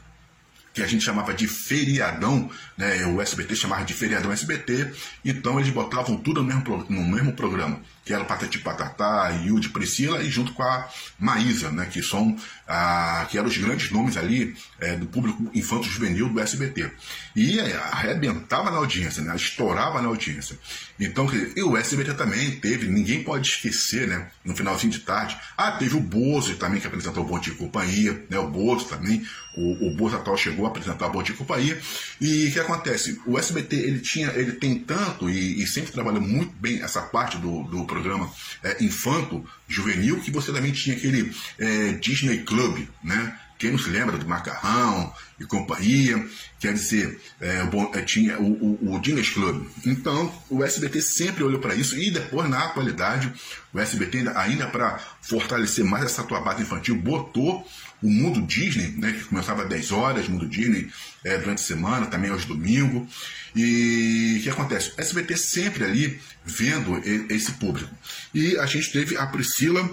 que 0.74 0.82
a 0.82 0.88
gente 0.88 1.04
chamava 1.04 1.34
de 1.34 1.48
feriadão, 1.48 2.50
né? 2.78 3.06
o 3.06 3.22
SBT 3.22 3.56
chamava 3.56 3.86
de 3.86 3.94
feriadão 3.94 4.32
SBT, 4.32 4.92
então 5.24 5.58
eles 5.60 5.72
botavam 5.72 6.18
tudo 6.18 6.42
no 6.42 6.48
mesmo, 6.48 6.86
no 6.90 7.06
mesmo 7.06 7.32
programa, 7.34 7.80
que 8.06 8.14
era 8.14 8.24
Patati 8.24 8.60
Patatá, 8.60 9.30
Yudi 9.44 9.70
Priscila, 9.70 10.22
e 10.22 10.30
junto 10.30 10.54
com 10.54 10.62
a 10.62 10.88
Maísa, 11.18 11.72
né? 11.72 11.88
que 11.92 12.04
são 12.04 12.38
ah, 12.68 13.28
que 13.30 13.38
eram 13.38 13.48
os 13.48 13.58
grandes 13.58 13.90
nomes 13.92 14.16
ali 14.16 14.56
é, 14.80 14.96
do 14.96 15.08
público 15.08 15.50
infanto-juvenil 15.54 16.30
do 16.30 16.40
SBT. 16.40 16.92
E 17.36 17.60
é, 17.60 17.76
arrebentava 17.76 18.70
na 18.70 18.78
audiência, 18.78 19.24
né? 19.24 19.36
estourava 19.36 20.02
na 20.02 20.08
audiência. 20.08 20.58
Então, 21.00 21.28
e 21.56 21.62
o 21.64 21.76
SBT 21.76 22.14
também 22.14 22.52
teve, 22.60 22.88
ninguém 22.88 23.24
pode 23.24 23.50
esquecer, 23.50 24.08
né? 24.08 24.30
no 24.46 24.56
finalzinho 24.56 24.94
de 24.94 25.00
tarde, 25.00 25.36
ah, 25.58 25.72
teve 25.72 25.98
o 25.98 26.00
Bozo 26.00 26.56
também, 26.56 26.80
que 26.80 26.88
apresentou 26.88 27.24
o 27.24 27.28
Bom 27.28 27.40
Dia 27.40 27.56
Companhia, 27.56 28.24
né? 28.30 28.38
o 28.38 28.48
Bozo 28.48 28.86
também, 28.86 29.26
o, 29.58 29.88
o 29.88 29.96
Bozo 29.96 30.16
atual 30.16 30.38
chegou 30.38 30.66
a 30.66 30.70
apresentar 30.70 31.08
o 31.08 31.12
Bom 31.12 31.24
Dia 31.24 31.36
Companhia, 31.36 31.80
e 32.22 32.48
o 32.48 32.52
que 32.52 32.60
acontece? 32.60 33.20
O 33.26 33.38
SBT, 33.38 33.76
ele 33.76 34.00
tinha, 34.00 34.28
ele 34.30 34.54
tem 34.54 34.80
tanto, 34.80 35.30
e, 35.30 35.62
e 35.62 35.68
sempre 35.68 35.92
trabalhou 35.92 36.22
muito 36.22 36.54
bem 36.56 36.82
essa 36.82 37.02
parte 37.02 37.38
do, 37.38 37.64
do 37.64 37.86
programa 37.96 38.30
é, 38.62 38.84
infanto, 38.84 39.46
juvenil, 39.68 40.20
que 40.20 40.30
você 40.30 40.52
também 40.52 40.74
tinha 40.74 40.98
aquele 40.98 41.34
é, 41.58 41.94
Disney 41.94 42.40
Club, 42.40 42.86
né? 43.02 43.40
Quem 43.58 43.72
não 43.72 43.80
se 43.80 43.90
lembra 43.90 44.18
do 44.18 44.28
Macarrão 44.28 45.14
e 45.40 45.46
companhia, 45.46 46.28
quer 46.60 46.74
dizer, 46.74 47.22
é, 47.40 47.62
é, 47.94 48.02
tinha 48.02 48.38
o, 48.38 48.52
o, 48.84 48.96
o 48.96 49.02
Club. 49.34 49.66
Então, 49.86 50.34
o 50.50 50.62
SBT 50.62 51.02
sempre 51.02 51.42
olhou 51.42 51.62
para 51.62 51.74
isso 51.74 51.98
e 51.98 52.12
depois, 52.12 52.50
na 52.50 52.66
atualidade, 52.66 53.32
o 53.74 53.80
SBT, 53.80 54.18
ainda, 54.18 54.40
ainda 54.40 54.68
para 54.68 55.00
fortalecer 55.22 55.86
mais 55.86 56.04
essa 56.04 56.24
tua 56.24 56.42
base 56.42 56.64
infantil, 56.64 56.98
botou 56.98 57.66
o 58.02 58.10
Mundo 58.10 58.42
Disney, 58.46 58.94
né, 58.98 59.12
que 59.14 59.24
começava 59.26 59.64
às 59.64 59.70
10 59.70 59.92
horas, 59.92 60.28
Mundo 60.28 60.48
Disney 60.48 60.90
é, 61.24 61.38
durante 61.38 61.62
a 61.62 61.66
semana, 61.66 62.08
também 62.08 62.30
aos 62.30 62.46
domingos. 62.46 63.08
E 63.56 64.38
o 64.40 64.44
que 64.44 64.50
acontece? 64.50 64.92
O 64.98 65.02
SBT 65.02 65.38
sempre 65.38 65.84
ali 65.84 66.20
vendo 66.44 67.02
esse 67.30 67.54
público. 67.54 67.90
E 68.34 68.58
a 68.58 68.66
gente 68.66 68.92
teve 68.92 69.18
a 69.18 69.26
Priscila 69.26 69.90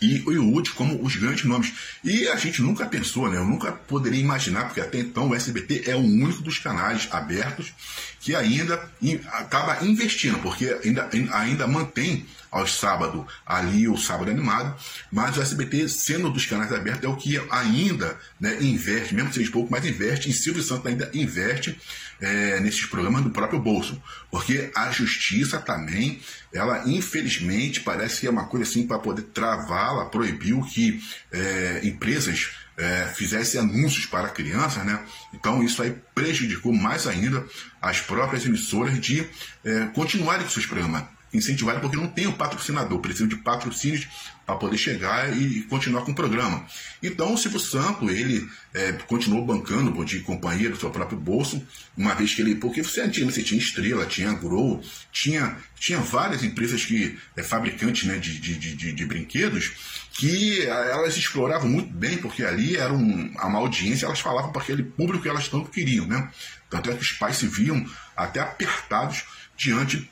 e 0.00 0.20
o 0.20 0.50
Woody 0.50 0.70
como 0.70 1.02
os 1.02 1.16
grandes 1.16 1.44
nomes. 1.44 1.72
E 2.04 2.28
a 2.28 2.36
gente 2.36 2.62
nunca 2.62 2.86
pensou, 2.86 3.30
né? 3.30 3.36
Eu 3.36 3.44
nunca 3.44 3.72
poderia 3.72 4.20
imaginar, 4.20 4.64
porque 4.64 4.80
até 4.80 4.98
então 4.98 5.28
o 5.28 5.34
SBT 5.34 5.84
é 5.86 5.94
o 5.94 6.00
único 6.00 6.42
dos 6.42 6.58
canais 6.58 7.08
abertos 7.10 7.72
que 8.20 8.34
ainda 8.34 8.90
acaba 9.32 9.84
investindo, 9.84 10.38
porque 10.40 10.78
ainda, 10.84 11.08
ainda 11.32 11.66
mantém 11.66 12.26
aos 12.50 12.78
sábados 12.78 13.24
ali 13.46 13.88
o 13.88 13.96
sábado 13.96 14.30
animado, 14.30 14.74
mas 15.12 15.36
o 15.36 15.42
SBT, 15.42 15.88
sendo 15.88 16.30
dos 16.30 16.46
canais 16.46 16.72
abertos, 16.72 17.04
é 17.04 17.08
o 17.08 17.16
que 17.16 17.40
ainda 17.50 18.18
né, 18.40 18.56
investe, 18.60 19.14
mesmo 19.14 19.30
que 19.30 19.36
seja 19.36 19.50
pouco, 19.50 19.70
mas 19.70 19.84
investe, 19.84 20.28
em 20.28 20.32
Silvio 20.32 20.62
Santos 20.62 20.86
ainda 20.86 21.10
investe 21.14 21.78
é, 22.20 22.58
nesses 22.60 22.84
programas 22.86 23.22
do 23.22 23.30
próprio 23.30 23.60
bolso, 23.60 24.00
porque 24.30 24.70
a 24.74 24.90
justiça 24.90 25.58
também, 25.58 26.20
ela 26.52 26.88
infelizmente 26.88 27.80
parece 27.80 28.20
que 28.20 28.26
é 28.26 28.30
uma 28.30 28.46
coisa 28.46 28.68
assim 28.68 28.86
para 28.86 28.98
poder 28.98 29.22
travá-la, 29.22 30.06
proibiu 30.06 30.62
que 30.62 31.02
é, 31.30 31.80
empresas 31.84 32.50
é, 32.76 33.12
fizessem 33.14 33.60
anúncios 33.60 34.06
para 34.06 34.28
crianças, 34.28 34.84
né? 34.84 35.04
Então 35.34 35.62
isso 35.62 35.82
aí 35.82 35.94
prejudicou 36.14 36.72
mais 36.72 37.06
ainda 37.06 37.44
as 37.82 38.00
próprias 38.00 38.46
emissoras 38.46 38.98
de 39.00 39.28
é, 39.64 39.86
continuarem 39.94 40.44
com 40.44 40.50
seus 40.50 40.66
programas 40.66 41.04
incentivarem 41.32 41.80
porque 41.80 41.96
não 41.96 42.06
tem 42.06 42.26
o 42.26 42.32
patrocinador, 42.32 43.00
precisam 43.00 43.28
de 43.28 43.36
patrocínios 43.36 44.08
para 44.46 44.56
poder 44.56 44.78
chegar 44.78 45.36
e 45.36 45.62
continuar 45.64 46.02
com 46.02 46.12
o 46.12 46.14
programa. 46.14 46.64
Então 47.02 47.34
o 47.34 47.36
Silvio 47.36 47.60
Santo, 47.60 48.08
ele 48.08 48.48
é, 48.72 48.92
continuou 48.92 49.44
bancando 49.44 49.94
o 49.94 50.04
de 50.04 50.20
companhia 50.20 50.70
do 50.70 50.76
seu 50.78 50.90
próprio 50.90 51.18
bolso, 51.18 51.62
uma 51.94 52.14
vez 52.14 52.32
que 52.32 52.40
ele. 52.40 52.54
Porque 52.54 52.82
você 52.82 53.06
tinha, 53.10 53.26
você 53.26 53.42
tinha 53.42 53.60
Estrela, 53.60 54.06
tinha 54.06 54.32
Grow, 54.32 54.82
tinha, 55.12 55.54
tinha 55.78 55.98
várias 55.98 56.42
empresas 56.42 56.82
que. 56.82 57.18
É, 57.36 57.42
fabricantes 57.42 58.04
né, 58.04 58.16
de, 58.16 58.38
de, 58.38 58.56
de, 58.56 58.92
de 58.92 59.06
brinquedos, 59.06 59.72
que 60.12 60.66
elas 60.66 61.16
exploravam 61.16 61.68
muito 61.68 61.92
bem, 61.92 62.16
porque 62.16 62.42
ali 62.42 62.76
era 62.76 62.92
um, 62.92 63.30
uma 63.34 63.58
audiência, 63.58 64.06
elas 64.06 64.20
falavam 64.20 64.50
para 64.50 64.62
aquele 64.62 64.82
público 64.82 65.22
que 65.22 65.28
elas 65.28 65.48
tanto 65.48 65.70
queriam, 65.70 66.06
né? 66.06 66.30
Tanto 66.70 66.90
é 66.90 66.94
que 66.94 67.02
os 67.02 67.12
pais 67.12 67.36
se 67.36 67.46
viam 67.46 67.84
até 68.16 68.40
apertados 68.40 69.24
diante 69.56 70.10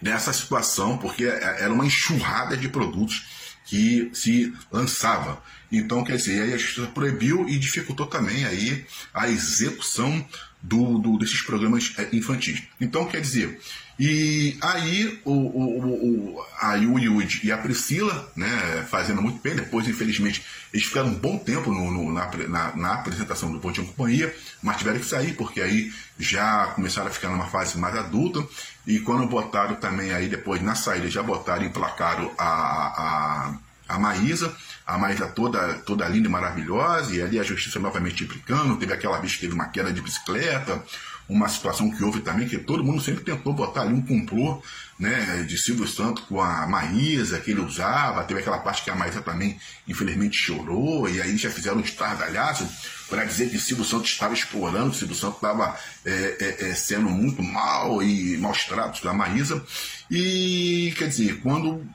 dessa 0.00 0.32
situação, 0.32 0.98
porque 0.98 1.24
é, 1.24 1.62
era 1.62 1.72
uma 1.72 1.86
enxurrada 1.86 2.56
de 2.56 2.68
produtos 2.68 3.58
que 3.64 4.10
se 4.14 4.52
lançava. 4.72 5.42
Então, 5.70 6.02
quer 6.02 6.16
dizer, 6.16 6.42
aí 6.42 6.54
a 6.54 6.56
justiça 6.56 6.86
proibiu 6.88 7.46
e 7.48 7.58
dificultou 7.58 8.06
também 8.06 8.46
aí 8.46 8.86
a 9.12 9.28
execução 9.28 10.26
do, 10.60 10.98
do 10.98 11.18
desses 11.18 11.42
programas 11.42 11.94
é, 11.98 12.08
infantis. 12.12 12.62
Então, 12.80 13.06
quer 13.06 13.20
dizer, 13.20 13.60
e 13.98 14.56
aí 14.60 15.20
o, 15.24 15.32
o, 15.32 16.36
o, 16.36 16.46
a 16.60 16.74
Yudi 16.74 17.40
e 17.44 17.50
a 17.50 17.58
Priscila, 17.58 18.30
né, 18.36 18.86
fazendo 18.88 19.20
muito 19.20 19.40
bem, 19.40 19.56
depois, 19.56 19.88
infelizmente, 19.88 20.44
eles 20.72 20.86
ficaram 20.86 21.08
um 21.08 21.14
bom 21.14 21.36
tempo 21.36 21.72
no, 21.72 21.90
no, 21.90 22.12
na, 22.12 22.30
na, 22.48 22.76
na, 22.76 22.94
apresentação 22.94 23.50
do 23.50 23.58
Pontinho 23.58 23.88
Companhia, 23.88 24.32
mas 24.62 24.76
tiveram 24.76 25.00
que 25.00 25.06
sair, 25.06 25.34
porque 25.34 25.60
aí 25.60 25.92
já 26.18 26.68
começaram 26.74 27.08
a 27.08 27.10
ficar 27.10 27.28
numa 27.28 27.46
fase 27.46 27.76
mais 27.76 27.96
adulta, 27.96 28.46
e 28.86 29.00
quando 29.00 29.26
botaram 29.26 29.74
também 29.76 30.12
aí, 30.12 30.28
depois 30.28 30.62
na 30.62 30.76
saída, 30.76 31.10
já 31.10 31.22
botaram 31.22 31.64
e 31.64 31.66
emplacaram 31.66 32.30
a, 32.38 32.44
a, 32.44 33.58
a 33.88 33.98
Maísa, 33.98 34.54
a 34.88 34.96
Maísa 34.96 35.26
toda, 35.26 35.74
toda 35.80 36.08
linda 36.08 36.28
e 36.28 36.30
maravilhosa, 36.30 37.14
e 37.14 37.20
ali 37.20 37.38
a 37.38 37.42
justiça 37.42 37.78
novamente 37.78 38.24
implicando, 38.24 38.74
teve 38.78 38.94
aquela 38.94 39.18
vez 39.18 39.34
que 39.34 39.42
teve 39.42 39.52
uma 39.52 39.68
queda 39.68 39.92
de 39.92 40.00
bicicleta, 40.00 40.82
uma 41.28 41.46
situação 41.46 41.90
que 41.90 42.02
houve 42.02 42.20
também, 42.20 42.48
que 42.48 42.56
todo 42.56 42.82
mundo 42.82 43.02
sempre 43.02 43.22
tentou 43.22 43.52
botar 43.52 43.82
ali 43.82 43.92
um 43.92 44.00
complô 44.00 44.62
né, 44.98 45.44
de 45.46 45.58
Silvio 45.58 45.86
Santos 45.86 46.24
com 46.24 46.40
a 46.40 46.66
Maísa, 46.66 47.38
que 47.38 47.50
ele 47.50 47.60
usava, 47.60 48.24
teve 48.24 48.40
aquela 48.40 48.60
parte 48.60 48.82
que 48.82 48.88
a 48.88 48.96
Maísa 48.96 49.20
também, 49.20 49.60
infelizmente, 49.86 50.38
chorou, 50.38 51.06
e 51.06 51.20
aí 51.20 51.36
já 51.36 51.50
fizeram 51.50 51.76
um 51.76 51.80
estardalhaço 51.80 52.66
para 53.10 53.24
dizer 53.24 53.50
que 53.50 53.58
Silvio 53.58 53.84
Santos 53.84 54.08
estava 54.08 54.32
explorando, 54.32 54.94
Silvio 54.94 55.14
Santos 55.14 55.36
estava 55.36 55.78
é, 56.06 56.36
é, 56.40 56.70
é, 56.70 56.74
sendo 56.74 57.10
muito 57.10 57.42
mal 57.42 58.02
e 58.02 58.38
maus 58.38 58.64
tratos 58.64 59.02
da 59.02 59.12
Maísa, 59.12 59.62
e 60.10 60.94
quer 60.96 61.08
dizer, 61.08 61.40
quando 61.42 61.86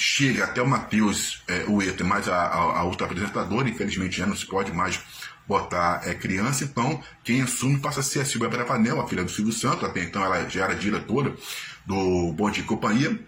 chega 0.00 0.44
até 0.44 0.62
o 0.62 0.66
Matheus, 0.66 1.42
é, 1.46 1.64
o 1.68 1.82
Eto, 1.82 2.04
mais 2.06 2.26
a, 2.26 2.34
a, 2.34 2.78
a 2.78 2.84
outra 2.84 3.06
apresentadora, 3.06 3.68
infelizmente 3.68 4.16
já 4.16 4.26
não 4.26 4.34
se 4.34 4.46
pode 4.46 4.72
mais 4.72 4.98
botar 5.46 6.00
é, 6.04 6.14
criança, 6.14 6.64
então 6.64 7.02
quem 7.22 7.42
assume 7.42 7.78
passa 7.80 8.00
a 8.00 8.02
ser 8.02 8.20
a 8.20 8.24
Silvia 8.24 8.48
Bravanel, 8.48 8.98
a 8.98 9.06
filha 9.06 9.22
do 9.22 9.30
Silvio 9.30 9.52
Santos, 9.52 9.84
até 9.84 10.02
então 10.02 10.24
ela 10.24 10.48
já 10.48 10.64
era 10.64 10.74
diretora 10.74 11.36
do 11.84 12.32
Bom 12.32 12.50
de 12.50 12.62
Companhia, 12.62 13.20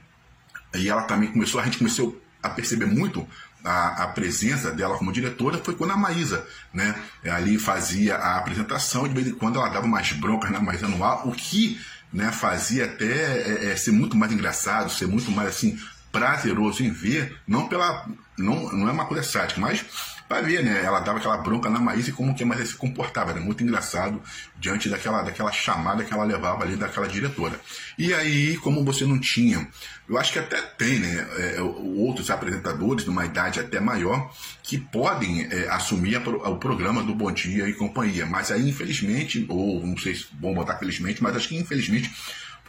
e 0.75 0.89
ela 0.89 1.03
também 1.03 1.31
começou, 1.31 1.61
a 1.61 1.65
gente 1.65 1.77
começou 1.77 2.19
a 2.43 2.49
perceber 2.49 2.87
muito 2.87 3.29
a, 3.63 4.05
a, 4.05 4.09
presença 4.09 4.71
dela 4.71 4.97
como 4.97 5.13
diretora 5.13 5.59
foi 5.59 5.75
quando 5.75 5.91
a 5.91 5.97
Maísa, 5.97 6.47
né, 6.73 6.95
ali 7.25 7.59
fazia 7.59 8.17
a 8.17 8.39
apresentação, 8.39 9.07
de 9.07 9.15
vez 9.15 9.27
em 9.27 9.35
quando 9.35 9.59
ela 9.59 9.69
dava 9.69 9.87
umas 9.87 10.11
broncas 10.13 10.51
na 10.51 10.61
Maísa 10.61 10.89
no 10.89 11.05
ar, 11.05 11.29
o 11.29 11.33
que 11.33 11.79
né, 12.13 12.31
fazia 12.31 12.85
até 12.85 13.05
é, 13.07 13.73
é, 13.73 13.77
ser 13.77 13.91
muito 13.93 14.17
mais 14.17 14.33
engraçado, 14.33 14.91
ser 14.91 15.07
muito 15.07 15.31
mais 15.31 15.49
assim 15.49 15.79
prazeroso 16.13 16.85
em 16.85 16.91
ver, 16.91 17.37
não 17.49 17.67
pela 17.67 18.07
não, 18.39 18.71
não 18.73 18.89
é 18.89 18.93
uma 18.93 19.07
coisa 19.07 19.23
sática, 19.23 19.61
mas 19.61 19.85
para 20.33 20.41
ver, 20.41 20.65
né? 20.65 20.83
Ela 20.83 21.01
dava 21.01 21.19
aquela 21.19 21.37
bronca 21.37 21.69
na 21.69 21.79
Maísa 21.79 22.09
e 22.09 22.13
como 22.13 22.35
que 22.35 22.43
a 22.43 22.47
Maísa 22.47 22.65
se 22.65 22.77
comportava. 22.77 23.33
Era 23.33 23.41
muito 23.41 23.63
engraçado 23.63 24.19
diante 24.59 24.89
daquela, 24.89 25.23
daquela 25.23 25.53
chamada 25.53 26.05
que 26.05 26.15
ela 26.15 26.25
levava 26.25 26.65
ali 26.65 26.75
daquela 26.75 27.07
diretora. 27.07 27.61
E 27.99 28.15
aí, 28.15 28.57
como 28.57 28.83
você 28.83 29.05
não 29.05 29.21
tinha, 29.21 29.69
eu 30.09 30.17
acho 30.17 30.33
que 30.33 30.39
até 30.39 30.63
tem, 30.63 31.01
né? 31.01 31.29
É, 31.37 31.61
outros 31.61 32.31
apresentadores 32.31 33.05
de 33.05 33.11
uma 33.11 33.27
idade 33.27 33.61
até 33.61 33.79
maior 33.79 34.33
que 34.63 34.79
podem 34.79 35.47
é, 35.51 35.69
assumir 35.69 36.17
a, 36.17 36.21
o 36.21 36.57
programa 36.57 37.03
do 37.03 37.15
Bom 37.15 37.31
Dia 37.31 37.69
e 37.69 37.75
Companhia. 37.75 38.25
Mas 38.25 38.51
aí, 38.51 38.67
infelizmente, 38.67 39.45
ou 39.51 39.87
não 39.87 39.99
sei 39.99 40.15
se 40.15 40.29
bom 40.33 40.55
botar 40.55 40.79
felizmente, 40.79 41.23
mas 41.23 41.37
acho 41.37 41.49
que 41.49 41.57
infelizmente 41.57 42.11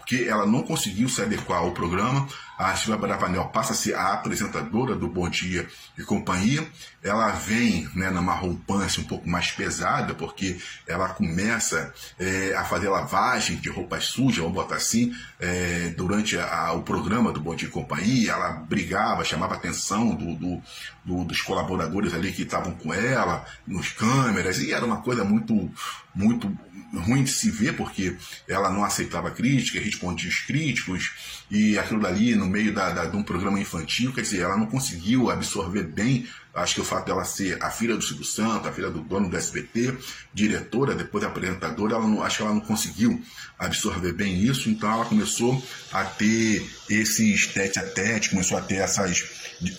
porque 0.03 0.25
ela 0.27 0.45
não 0.45 0.61
conseguiu 0.61 1.07
se 1.07 1.21
adequar 1.21 1.59
ao 1.59 1.71
programa. 1.71 2.27
A 2.57 2.75
Silvia 2.75 2.97
Bravanel 2.97 3.45
passa 3.45 3.73
a 3.73 3.75
ser 3.75 3.95
a 3.95 4.13
apresentadora 4.13 4.95
do 4.95 5.07
Bom 5.07 5.27
Dia 5.29 5.67
e 5.97 6.03
Companhia. 6.03 6.65
Ela 7.01 7.31
vem 7.31 7.89
né, 7.95 8.11
numa 8.11 8.33
roupância 8.35 9.01
um 9.01 9.05
pouco 9.05 9.27
mais 9.27 9.51
pesada, 9.51 10.13
porque 10.13 10.59
ela 10.85 11.09
começa 11.09 11.93
é, 12.19 12.53
a 12.53 12.63
fazer 12.63 12.89
lavagem 12.89 13.57
de 13.57 13.69
roupas 13.69 14.05
sujas, 14.05 14.37
vamos 14.37 14.53
botar 14.53 14.75
assim, 14.75 15.13
é, 15.39 15.93
durante 15.97 16.37
a, 16.37 16.73
o 16.73 16.83
programa 16.83 17.31
do 17.31 17.39
Bom 17.39 17.55
Dia 17.55 17.69
e 17.69 17.71
Companhia. 17.71 18.33
Ela 18.33 18.51
brigava, 18.51 19.25
chamava 19.25 19.55
a 19.55 19.57
atenção 19.57 20.13
do, 20.13 20.35
do, 20.35 20.61
do, 21.03 21.23
dos 21.23 21.41
colaboradores 21.41 22.13
ali 22.13 22.31
que 22.31 22.43
estavam 22.43 22.73
com 22.73 22.93
ela, 22.93 23.45
nos 23.65 23.89
câmeras, 23.89 24.59
e 24.59 24.73
era 24.73 24.85
uma 24.85 25.01
coisa 25.01 25.23
muito 25.23 25.71
muito 26.15 26.55
ruim 26.99 27.23
de 27.23 27.31
se 27.31 27.49
ver, 27.49 27.75
porque 27.75 28.15
ela 28.47 28.69
não 28.69 28.83
aceitava 28.83 29.31
crítica, 29.31 29.79
respondia 29.79 30.29
os 30.29 30.41
críticos, 30.41 31.11
e 31.49 31.77
aquilo 31.77 31.99
dali 31.99 32.35
no 32.35 32.45
meio 32.45 32.73
da, 32.73 32.91
da, 32.91 33.05
de 33.05 33.17
um 33.17 33.23
programa 33.23 33.59
infantil, 33.59 34.13
quer 34.13 34.21
dizer, 34.21 34.41
ela 34.41 34.57
não 34.57 34.67
conseguiu 34.67 35.29
absorver 35.29 35.83
bem, 35.83 36.27
acho 36.53 36.75
que 36.75 36.81
o 36.81 36.85
fato 36.85 37.07
dela 37.07 37.25
ser 37.25 37.57
a 37.63 37.71
filha 37.71 37.95
do 37.95 38.01
Silvio 38.01 38.25
Santos, 38.25 38.67
a 38.67 38.71
filha 38.71 38.91
do 38.91 39.01
dono 39.01 39.29
do 39.29 39.35
SBT, 39.35 39.97
diretora, 40.33 40.93
depois 40.93 41.23
apresentadora, 41.23 41.95
ela 41.95 42.07
não, 42.07 42.21
acho 42.21 42.37
que 42.37 42.43
ela 42.43 42.53
não 42.53 42.61
conseguiu 42.61 43.21
absorver 43.57 44.13
bem 44.13 44.43
isso, 44.43 44.69
então 44.69 44.91
ela 44.91 45.05
começou 45.05 45.63
a 45.91 46.03
ter 46.03 46.63
esses 46.89 47.47
tete 47.47 47.79
a 47.79 47.83
tete, 47.83 48.29
começou 48.29 48.57
a 48.57 48.61
ter 48.61 48.75
essas, 48.75 49.23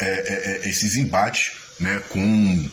é, 0.01 0.05
é, 0.05 0.65
é 0.65 0.69
esses 0.69 0.97
embates 0.97 1.53
né, 1.79 2.01
com 2.09 2.71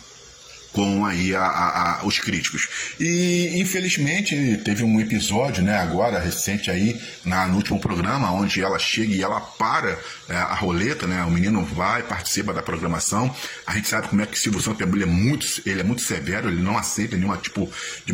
com 0.71 1.05
aí 1.05 1.35
a, 1.35 1.41
a, 1.41 2.01
a, 2.01 2.05
os 2.05 2.19
críticos. 2.19 2.67
E 2.99 3.59
infelizmente 3.59 4.57
teve 4.63 4.83
um 4.83 4.99
episódio, 4.99 5.63
né, 5.63 5.77
agora 5.77 6.19
recente 6.19 6.71
aí 6.71 6.99
na, 7.25 7.47
no 7.47 7.57
último 7.57 7.79
programa, 7.79 8.31
onde 8.31 8.61
ela 8.61 8.79
chega 8.79 9.13
e 9.13 9.21
ela 9.21 9.41
para 9.41 9.97
é, 10.29 10.35
a 10.35 10.55
roleta, 10.55 11.05
né, 11.07 11.23
o 11.23 11.31
menino 11.31 11.63
vai 11.63 12.03
participa 12.03 12.53
da 12.53 12.61
programação. 12.61 13.33
A 13.65 13.75
gente 13.75 13.87
sabe 13.87 14.07
como 14.07 14.21
é 14.21 14.25
que 14.25 14.39
Silvio 14.39 14.61
Santos 14.61 14.81
é 14.81 15.05
muito, 15.05 15.45
ele 15.65 15.81
é 15.81 15.83
muito 15.83 16.01
severo, 16.01 16.49
ele 16.49 16.61
não 16.61 16.77
aceita 16.77 17.17
nenhum 17.17 17.35
tipo 17.37 17.69
de, 18.05 18.13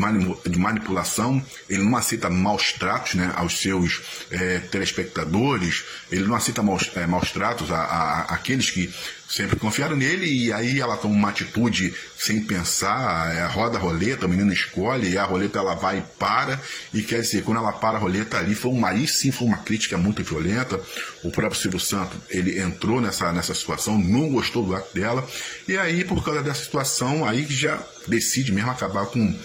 de 0.49 0.59
manipulação, 0.59 1.43
ele 1.69 1.83
não 1.83 1.97
aceita 1.97 2.29
maus 2.29 2.71
tratos, 2.73 3.15
né, 3.15 3.31
aos 3.35 3.59
seus 3.59 4.01
é, 4.31 4.59
telespectadores, 4.59 5.83
ele 6.11 6.25
não 6.25 6.35
aceita 6.35 6.63
maus, 6.63 6.89
é, 6.95 7.05
maus 7.05 7.31
tratos 7.31 7.71
a, 7.71 7.77
a, 7.77 8.21
aqueles 8.33 8.69
que 8.69 8.93
sempre 9.29 9.57
confiaram 9.57 9.95
nele 9.95 10.25
e 10.25 10.53
aí 10.53 10.79
ela 10.79 10.95
toma 10.95 11.13
uma 11.13 11.29
atitude 11.29 11.93
sem 12.17 12.41
pensar, 12.41 13.35
é, 13.35 13.45
roda 13.45 13.77
a 13.77 13.81
roleta, 13.81 14.25
o 14.25 14.29
menino 14.29 14.53
escolhe 14.53 15.09
e 15.09 15.17
a 15.17 15.23
roleta 15.23 15.59
ela 15.59 15.75
vai 15.75 15.99
e 15.99 16.01
para 16.17 16.59
e 16.93 17.01
quer 17.01 17.21
dizer, 17.21 17.43
quando 17.43 17.57
ela 17.57 17.73
para 17.73 17.97
a 17.97 17.99
roleta 17.99 18.37
ali, 18.37 18.55
foi 18.55 18.71
uma, 18.71 18.89
aí 18.89 19.07
sim 19.07 19.31
foi 19.31 19.47
uma 19.47 19.57
crítica 19.57 19.97
muito 19.97 20.23
violenta, 20.23 20.79
o 21.23 21.29
próprio 21.29 21.59
Silvio 21.59 21.79
Santos, 21.79 22.17
ele 22.29 22.59
entrou 22.59 23.01
nessa, 23.01 23.31
nessa 23.33 23.53
situação, 23.53 23.97
não 23.97 24.29
gostou 24.29 24.65
do 24.65 24.75
ato 24.75 24.93
dela 24.93 25.27
e 25.67 25.77
aí 25.77 26.03
por 26.03 26.23
causa 26.23 26.41
dessa 26.41 26.63
situação, 26.63 27.27
aí 27.27 27.45
já 27.49 27.79
decide 28.07 28.51
mesmo 28.51 28.71
acabar 28.71 29.05
com 29.07 29.37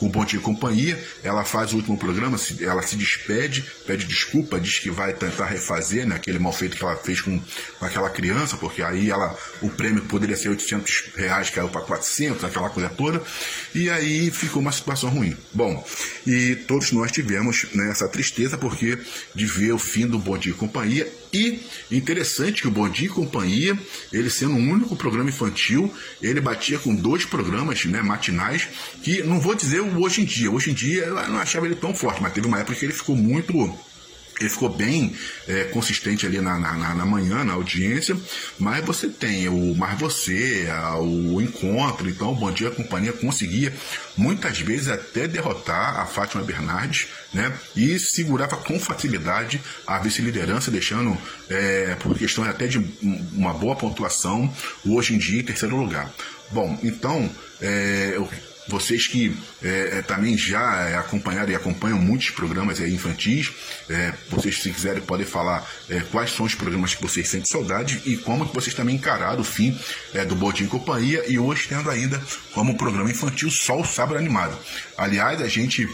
com 0.00 0.06
o 0.06 0.26
e 0.32 0.38
Companhia. 0.38 0.98
Ela 1.22 1.44
faz 1.44 1.72
o 1.72 1.76
último 1.76 1.98
programa, 1.98 2.38
ela 2.60 2.82
se 2.82 2.96
despede, 2.96 3.62
pede 3.86 4.06
desculpa, 4.06 4.58
diz 4.58 4.78
que 4.78 4.90
vai 4.90 5.12
tentar 5.12 5.44
refazer 5.44 6.06
né, 6.06 6.16
aquele 6.16 6.38
mal 6.38 6.52
feito 6.52 6.76
que 6.76 6.82
ela 6.82 6.96
fez 6.96 7.20
com, 7.20 7.38
com 7.78 7.84
aquela 7.84 8.08
criança, 8.08 8.56
porque 8.56 8.82
aí 8.82 9.10
ela, 9.10 9.36
o 9.60 9.68
prêmio 9.68 10.02
poderia 10.04 10.36
ser 10.36 10.48
800 10.48 11.10
reais, 11.16 11.50
caiu 11.50 11.68
para 11.68 11.82
400, 11.82 12.42
aquela 12.42 12.70
coisa 12.70 12.88
toda. 12.88 13.22
E 13.74 13.90
aí 13.90 14.30
ficou 14.30 14.62
uma 14.62 14.72
situação 14.72 15.10
ruim. 15.10 15.36
Bom, 15.52 15.86
e 16.26 16.56
todos 16.56 16.90
nós 16.92 17.12
tivemos 17.12 17.66
né, 17.74 17.90
essa 17.90 18.08
tristeza 18.08 18.56
porque 18.56 18.98
de 19.34 19.46
ver 19.46 19.72
o 19.72 19.78
fim 19.78 20.06
do 20.06 20.18
Bom 20.18 20.40
Companhia. 20.56 21.06
E 21.32 21.60
interessante 21.90 22.62
que 22.62 22.68
o 22.68 22.70
Bom 22.70 22.88
Dia 22.88 23.06
e 23.06 23.10
Companhia, 23.10 23.78
ele 24.12 24.28
sendo 24.28 24.54
o 24.54 24.58
único 24.58 24.96
programa 24.96 25.30
infantil, 25.30 25.92
ele 26.20 26.40
batia 26.40 26.78
com 26.78 26.94
dois 26.94 27.24
programas 27.24 27.84
né, 27.84 28.02
matinais, 28.02 28.68
que 29.02 29.22
não 29.22 29.40
vou 29.40 29.54
dizer 29.54 29.80
hoje 29.80 30.22
em 30.22 30.24
dia. 30.24 30.50
Hoje 30.50 30.70
em 30.70 30.74
dia 30.74 31.04
eu 31.04 31.14
não 31.14 31.38
achava 31.38 31.66
ele 31.66 31.76
tão 31.76 31.94
forte, 31.94 32.20
mas 32.20 32.32
teve 32.32 32.46
uma 32.46 32.58
época 32.58 32.74
que 32.74 32.84
ele 32.84 32.92
ficou 32.92 33.14
muito 33.14 33.78
ele 34.40 34.48
ficou 34.48 34.70
bem 34.70 35.14
é, 35.46 35.64
consistente 35.64 36.24
ali 36.24 36.40
na, 36.40 36.58
na, 36.58 36.94
na, 36.94 37.04
manhã, 37.04 37.44
na 37.44 37.52
audiência, 37.52 38.16
mas 38.58 38.82
você 38.84 39.06
tem 39.06 39.48
o 39.48 39.74
Mais 39.74 39.98
Você, 39.98 40.66
a, 40.72 40.98
o 40.98 41.40
Encontro, 41.42 42.08
então 42.08 42.32
o 42.32 42.34
Bom 42.34 42.50
Dia 42.50 42.68
a 42.68 42.74
Companhia 42.74 43.12
conseguia 43.12 43.72
muitas 44.16 44.58
vezes 44.58 44.88
até 44.88 45.28
derrotar 45.28 46.00
a 46.00 46.06
Fátima 46.06 46.42
Bernardes, 46.42 47.08
né? 47.34 47.52
E 47.76 47.98
segurava 47.98 48.56
com 48.56 48.80
facilidade 48.80 49.60
a 49.86 49.98
vice-liderança, 49.98 50.70
deixando, 50.70 51.16
é, 51.48 51.94
por 51.96 52.16
questões 52.16 52.48
até 52.48 52.66
de 52.66 52.78
uma 53.32 53.52
boa 53.52 53.76
pontuação, 53.76 54.52
hoje 54.86 55.14
em 55.14 55.18
dia 55.18 55.40
em 55.40 55.44
terceiro 55.44 55.76
lugar. 55.76 56.10
Bom, 56.50 56.78
então, 56.82 57.30
é, 57.60 58.12
eu 58.14 58.28
vocês 58.70 59.06
que 59.08 59.36
é, 59.62 59.98
é, 59.98 60.02
também 60.02 60.38
já 60.38 60.88
é, 60.88 60.96
acompanharam 60.96 61.50
e 61.50 61.54
acompanham 61.54 61.98
muitos 61.98 62.30
programas 62.30 62.80
aí 62.80 62.94
infantis, 62.94 63.50
é, 63.88 64.14
vocês 64.30 64.62
se 64.62 64.70
quiserem 64.70 65.02
podem 65.02 65.26
falar 65.26 65.68
é, 65.88 66.00
quais 66.12 66.30
são 66.30 66.46
os 66.46 66.54
programas 66.54 66.94
que 66.94 67.02
vocês 67.02 67.28
sentem 67.28 67.46
saudade 67.46 68.00
e 68.06 68.16
como 68.16 68.48
que 68.48 68.54
vocês 68.54 68.74
também 68.74 68.94
encararam 68.94 69.40
o 69.40 69.44
fim 69.44 69.76
é, 70.14 70.24
do 70.24 70.36
Bodim 70.36 70.66
Companhia 70.66 71.24
e 71.28 71.38
hoje 71.38 71.66
tendo 71.68 71.90
ainda 71.90 72.22
como 72.54 72.76
programa 72.76 73.10
infantil 73.10 73.50
só 73.50 73.80
o 73.80 73.84
Sábado 73.84 74.18
Animado. 74.18 74.56
Aliás, 74.96 75.40
a 75.40 75.48
gente 75.48 75.88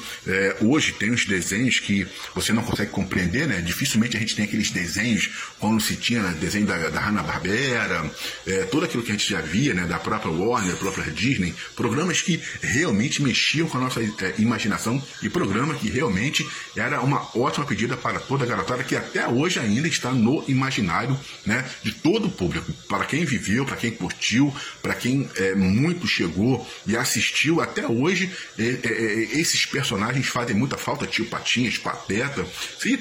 hoje 0.60 0.92
tem 0.92 1.10
os 1.10 1.24
desenhos 1.24 1.78
que 1.78 2.06
você 2.34 2.52
não 2.52 2.62
consegue 2.62 2.90
compreender, 2.90 3.46
né? 3.46 3.60
Dificilmente 3.60 4.16
a 4.16 4.20
gente 4.20 4.34
tem 4.34 4.44
aqueles 4.44 4.70
desenhos 4.70 5.30
quando 5.60 5.80
se 5.80 5.94
tinha 5.94 6.20
né, 6.20 6.36
desenho 6.40 6.66
da, 6.66 6.90
da 6.90 7.00
Hanna-Barbera, 7.00 8.10
tudo 8.68 8.84
aquilo 8.84 9.04
que 9.04 9.10
a 9.10 9.14
gente 9.14 9.30
já 9.30 9.40
via, 9.40 9.74
né? 9.74 9.86
Da 9.86 10.00
própria 10.00 10.32
Warner, 10.32 10.72
da 10.72 10.78
própria 10.78 11.08
Disney, 11.12 11.54
programas 11.76 12.20
que 12.20 12.42
realmente 12.66 13.22
mexiam 13.22 13.68
com 13.68 13.78
a 13.78 13.80
nossa 13.80 14.02
é, 14.02 14.34
imaginação 14.38 15.02
e 15.22 15.28
programa 15.28 15.74
que 15.74 15.88
realmente 15.88 16.46
era 16.76 17.00
uma 17.00 17.28
ótima 17.36 17.64
pedida 17.64 17.96
para 17.96 18.18
toda 18.18 18.44
a 18.44 18.46
garotada 18.46 18.82
que 18.82 18.96
até 18.96 19.26
hoje 19.26 19.58
ainda 19.58 19.88
está 19.88 20.10
no 20.10 20.44
imaginário 20.48 21.18
né, 21.44 21.64
de 21.82 21.92
todo 21.92 22.26
o 22.26 22.30
público. 22.30 22.72
Para 22.88 23.04
quem 23.04 23.24
viveu, 23.24 23.64
para 23.64 23.76
quem 23.76 23.90
curtiu, 23.90 24.54
para 24.82 24.94
quem 24.94 25.28
é, 25.36 25.54
muito 25.54 26.06
chegou 26.06 26.66
e 26.86 26.96
assistiu, 26.96 27.60
até 27.60 27.86
hoje 27.86 28.30
é, 28.58 28.62
esses 29.32 29.64
personagens 29.66 30.26
fazem 30.26 30.54
muita 30.54 30.76
falta, 30.76 31.06
tio 31.06 31.26
Patinhas, 31.26 31.78
Pateta. 31.78 32.46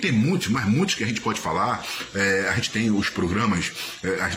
Tem 0.01 0.12
muitos, 0.12 0.47
mas 0.47 0.65
muitos 0.65 0.95
que 0.95 1.04
a 1.04 1.08
gente 1.08 1.21
pode 1.21 1.39
falar. 1.39 1.86
A 2.49 2.56
gente 2.56 2.71
tem 2.71 2.91
os 2.91 3.10
programas, 3.10 3.71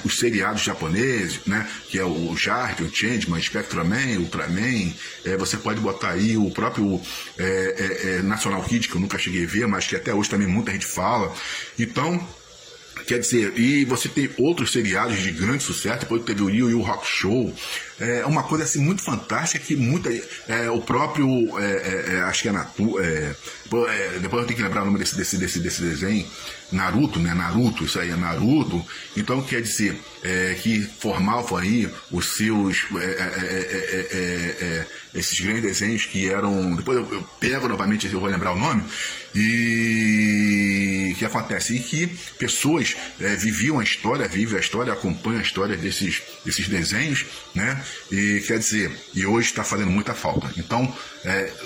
os 0.05 0.19
seriados 0.19 0.63
japoneses, 0.63 1.41
né, 1.47 1.69
que 1.89 1.99
é 1.99 2.05
o 2.05 2.37
Jarp, 2.37 2.81
o 2.81 2.95
Changeman, 2.95 3.41
Spectraman, 3.41 4.19
Ultraman, 4.19 4.93
é, 5.25 5.37
você 5.37 5.57
pode 5.57 5.81
botar 5.81 6.11
aí 6.11 6.37
o 6.37 6.51
próprio 6.51 7.01
é, 7.39 7.45
é, 7.45 8.09
é, 8.17 8.23
National 8.23 8.63
Kid, 8.63 8.89
que 8.89 8.95
eu 8.95 9.01
nunca 9.01 9.19
cheguei 9.19 9.45
a 9.45 9.49
ver, 9.49 9.67
mas 9.67 9.87
que 9.87 9.97
até 9.97 10.15
hoje 10.15 10.31
também 10.31 10.47
muita 10.47 10.73
gente 10.73 10.87
fala. 10.87 11.33
Então, 11.79 12.27
Quer 13.07 13.19
dizer, 13.19 13.59
e 13.59 13.85
você 13.85 14.09
tem 14.09 14.31
outros 14.39 14.73
seriados 14.73 15.19
de 15.19 15.31
grande 15.33 15.63
sucesso, 15.63 16.01
depois 16.01 16.23
teve 16.25 16.43
o 16.43 16.51
Yu 16.51 16.71
Yu 16.71 16.81
Rock 16.83 17.07
Show. 17.07 17.55
É 18.01 18.25
uma 18.25 18.45
coisa 18.45 18.63
assim 18.65 18.81
muito 18.81 19.03
fantástica 19.03 19.65
que 19.65 19.75
muita. 19.75 20.09
É, 20.47 20.71
o 20.71 20.81
próprio. 20.81 21.29
É, 21.59 22.15
é, 22.15 22.21
acho 22.23 22.43
que 22.43 22.49
é 22.49 22.53
Natu. 22.53 22.99
É, 23.01 23.35
depois 24.21 24.43
eu 24.43 24.47
tenho 24.47 24.57
que 24.57 24.63
lembrar 24.63 24.83
o 24.83 24.87
nome 24.87 24.99
desse, 24.99 25.17
desse, 25.17 25.37
desse, 25.37 25.59
desse 25.59 25.83
desenho. 25.83 26.25
Naruto, 26.71 27.19
né? 27.19 27.35
Naruto, 27.35 27.85
isso 27.85 27.99
aí 27.99 28.11
é 28.11 28.17
Naruto. 28.17 28.85
Então 29.17 29.43
quer 29.43 29.63
dizer 29.63 29.99
é, 30.23 30.55
que 30.63 30.83
formavam 30.83 31.59
aí 31.59 31.91
os 32.13 32.37
seus 32.37 32.85
é, 33.01 33.23
é, 34.61 34.87
esses 35.15 35.41
grandes 35.41 35.63
desenhos 35.63 36.05
que 36.07 36.29
eram. 36.29 36.77
Depois 36.77 36.99
eu, 36.99 37.13
eu 37.13 37.23
pego 37.41 37.69
novamente, 37.69 38.07
eu 38.07 38.21
vou 38.21 38.29
lembrar 38.29 38.53
o 38.53 38.59
nome. 38.59 38.85
E 39.35 40.98
que 41.15 41.25
acontece? 41.25 41.77
E 41.77 41.81
que 41.81 42.07
pessoas 42.39 42.97
viviam 43.39 43.79
a 43.79 43.83
história, 43.83 44.27
vivem 44.29 44.57
a 44.57 44.61
história, 44.61 44.93
acompanham 44.93 45.39
a 45.39 45.43
história 45.43 45.77
desses, 45.77 46.23
desses 46.45 46.69
desenhos, 46.69 47.25
né? 47.55 47.83
E 48.11 48.43
quer 48.47 48.59
dizer, 48.59 48.91
e 49.15 49.27
hoje 49.27 49.49
está 49.49 49.65
fazendo 49.65 49.91
muita 49.91 50.15
falta. 50.15 50.51
Então, 50.57 50.93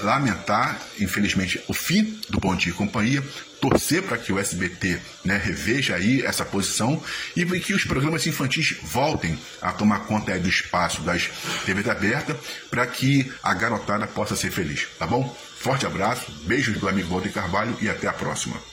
lamentar, 0.03 0.81
infelizmente, 1.01 1.61
o 1.69 1.75
fim 1.75 2.21
do 2.29 2.39
Bom 2.39 2.55
Dia 2.55 2.73
e 2.73 2.75
Companhia, 2.75 3.23
torcer 3.63 4.03
para 4.03 4.19
que 4.19 4.33
o 4.33 4.39
SBT 4.41 5.01
né, 5.25 5.37
reveja 5.37 5.95
aí 5.95 6.21
essa 6.23 6.45
posição 6.45 7.01
e 7.37 7.45
que 7.61 7.73
os 7.73 7.85
programas 7.85 8.27
infantis 8.27 8.77
voltem 8.83 9.39
a 9.61 9.73
tomar 9.73 10.01
conta 10.01 10.37
do 10.39 10.49
espaço 10.49 11.01
das 11.03 11.31
TVs 11.65 11.89
abertas 11.89 12.37
para 12.69 12.85
que 12.89 13.33
a 13.41 13.55
garotada 13.55 14.07
possa 14.09 14.35
ser 14.35 14.51
feliz, 14.51 14.89
tá 14.99 15.07
bom? 15.07 15.35
Forte 15.61 15.87
abraço, 15.87 16.33
beijos 16.45 16.77
do 16.77 16.89
amigo 16.89 17.09
Walter 17.09 17.31
Carvalho 17.31 17.77
e 17.81 17.89
até 17.89 18.09
a 18.09 18.13
próxima. 18.13 18.72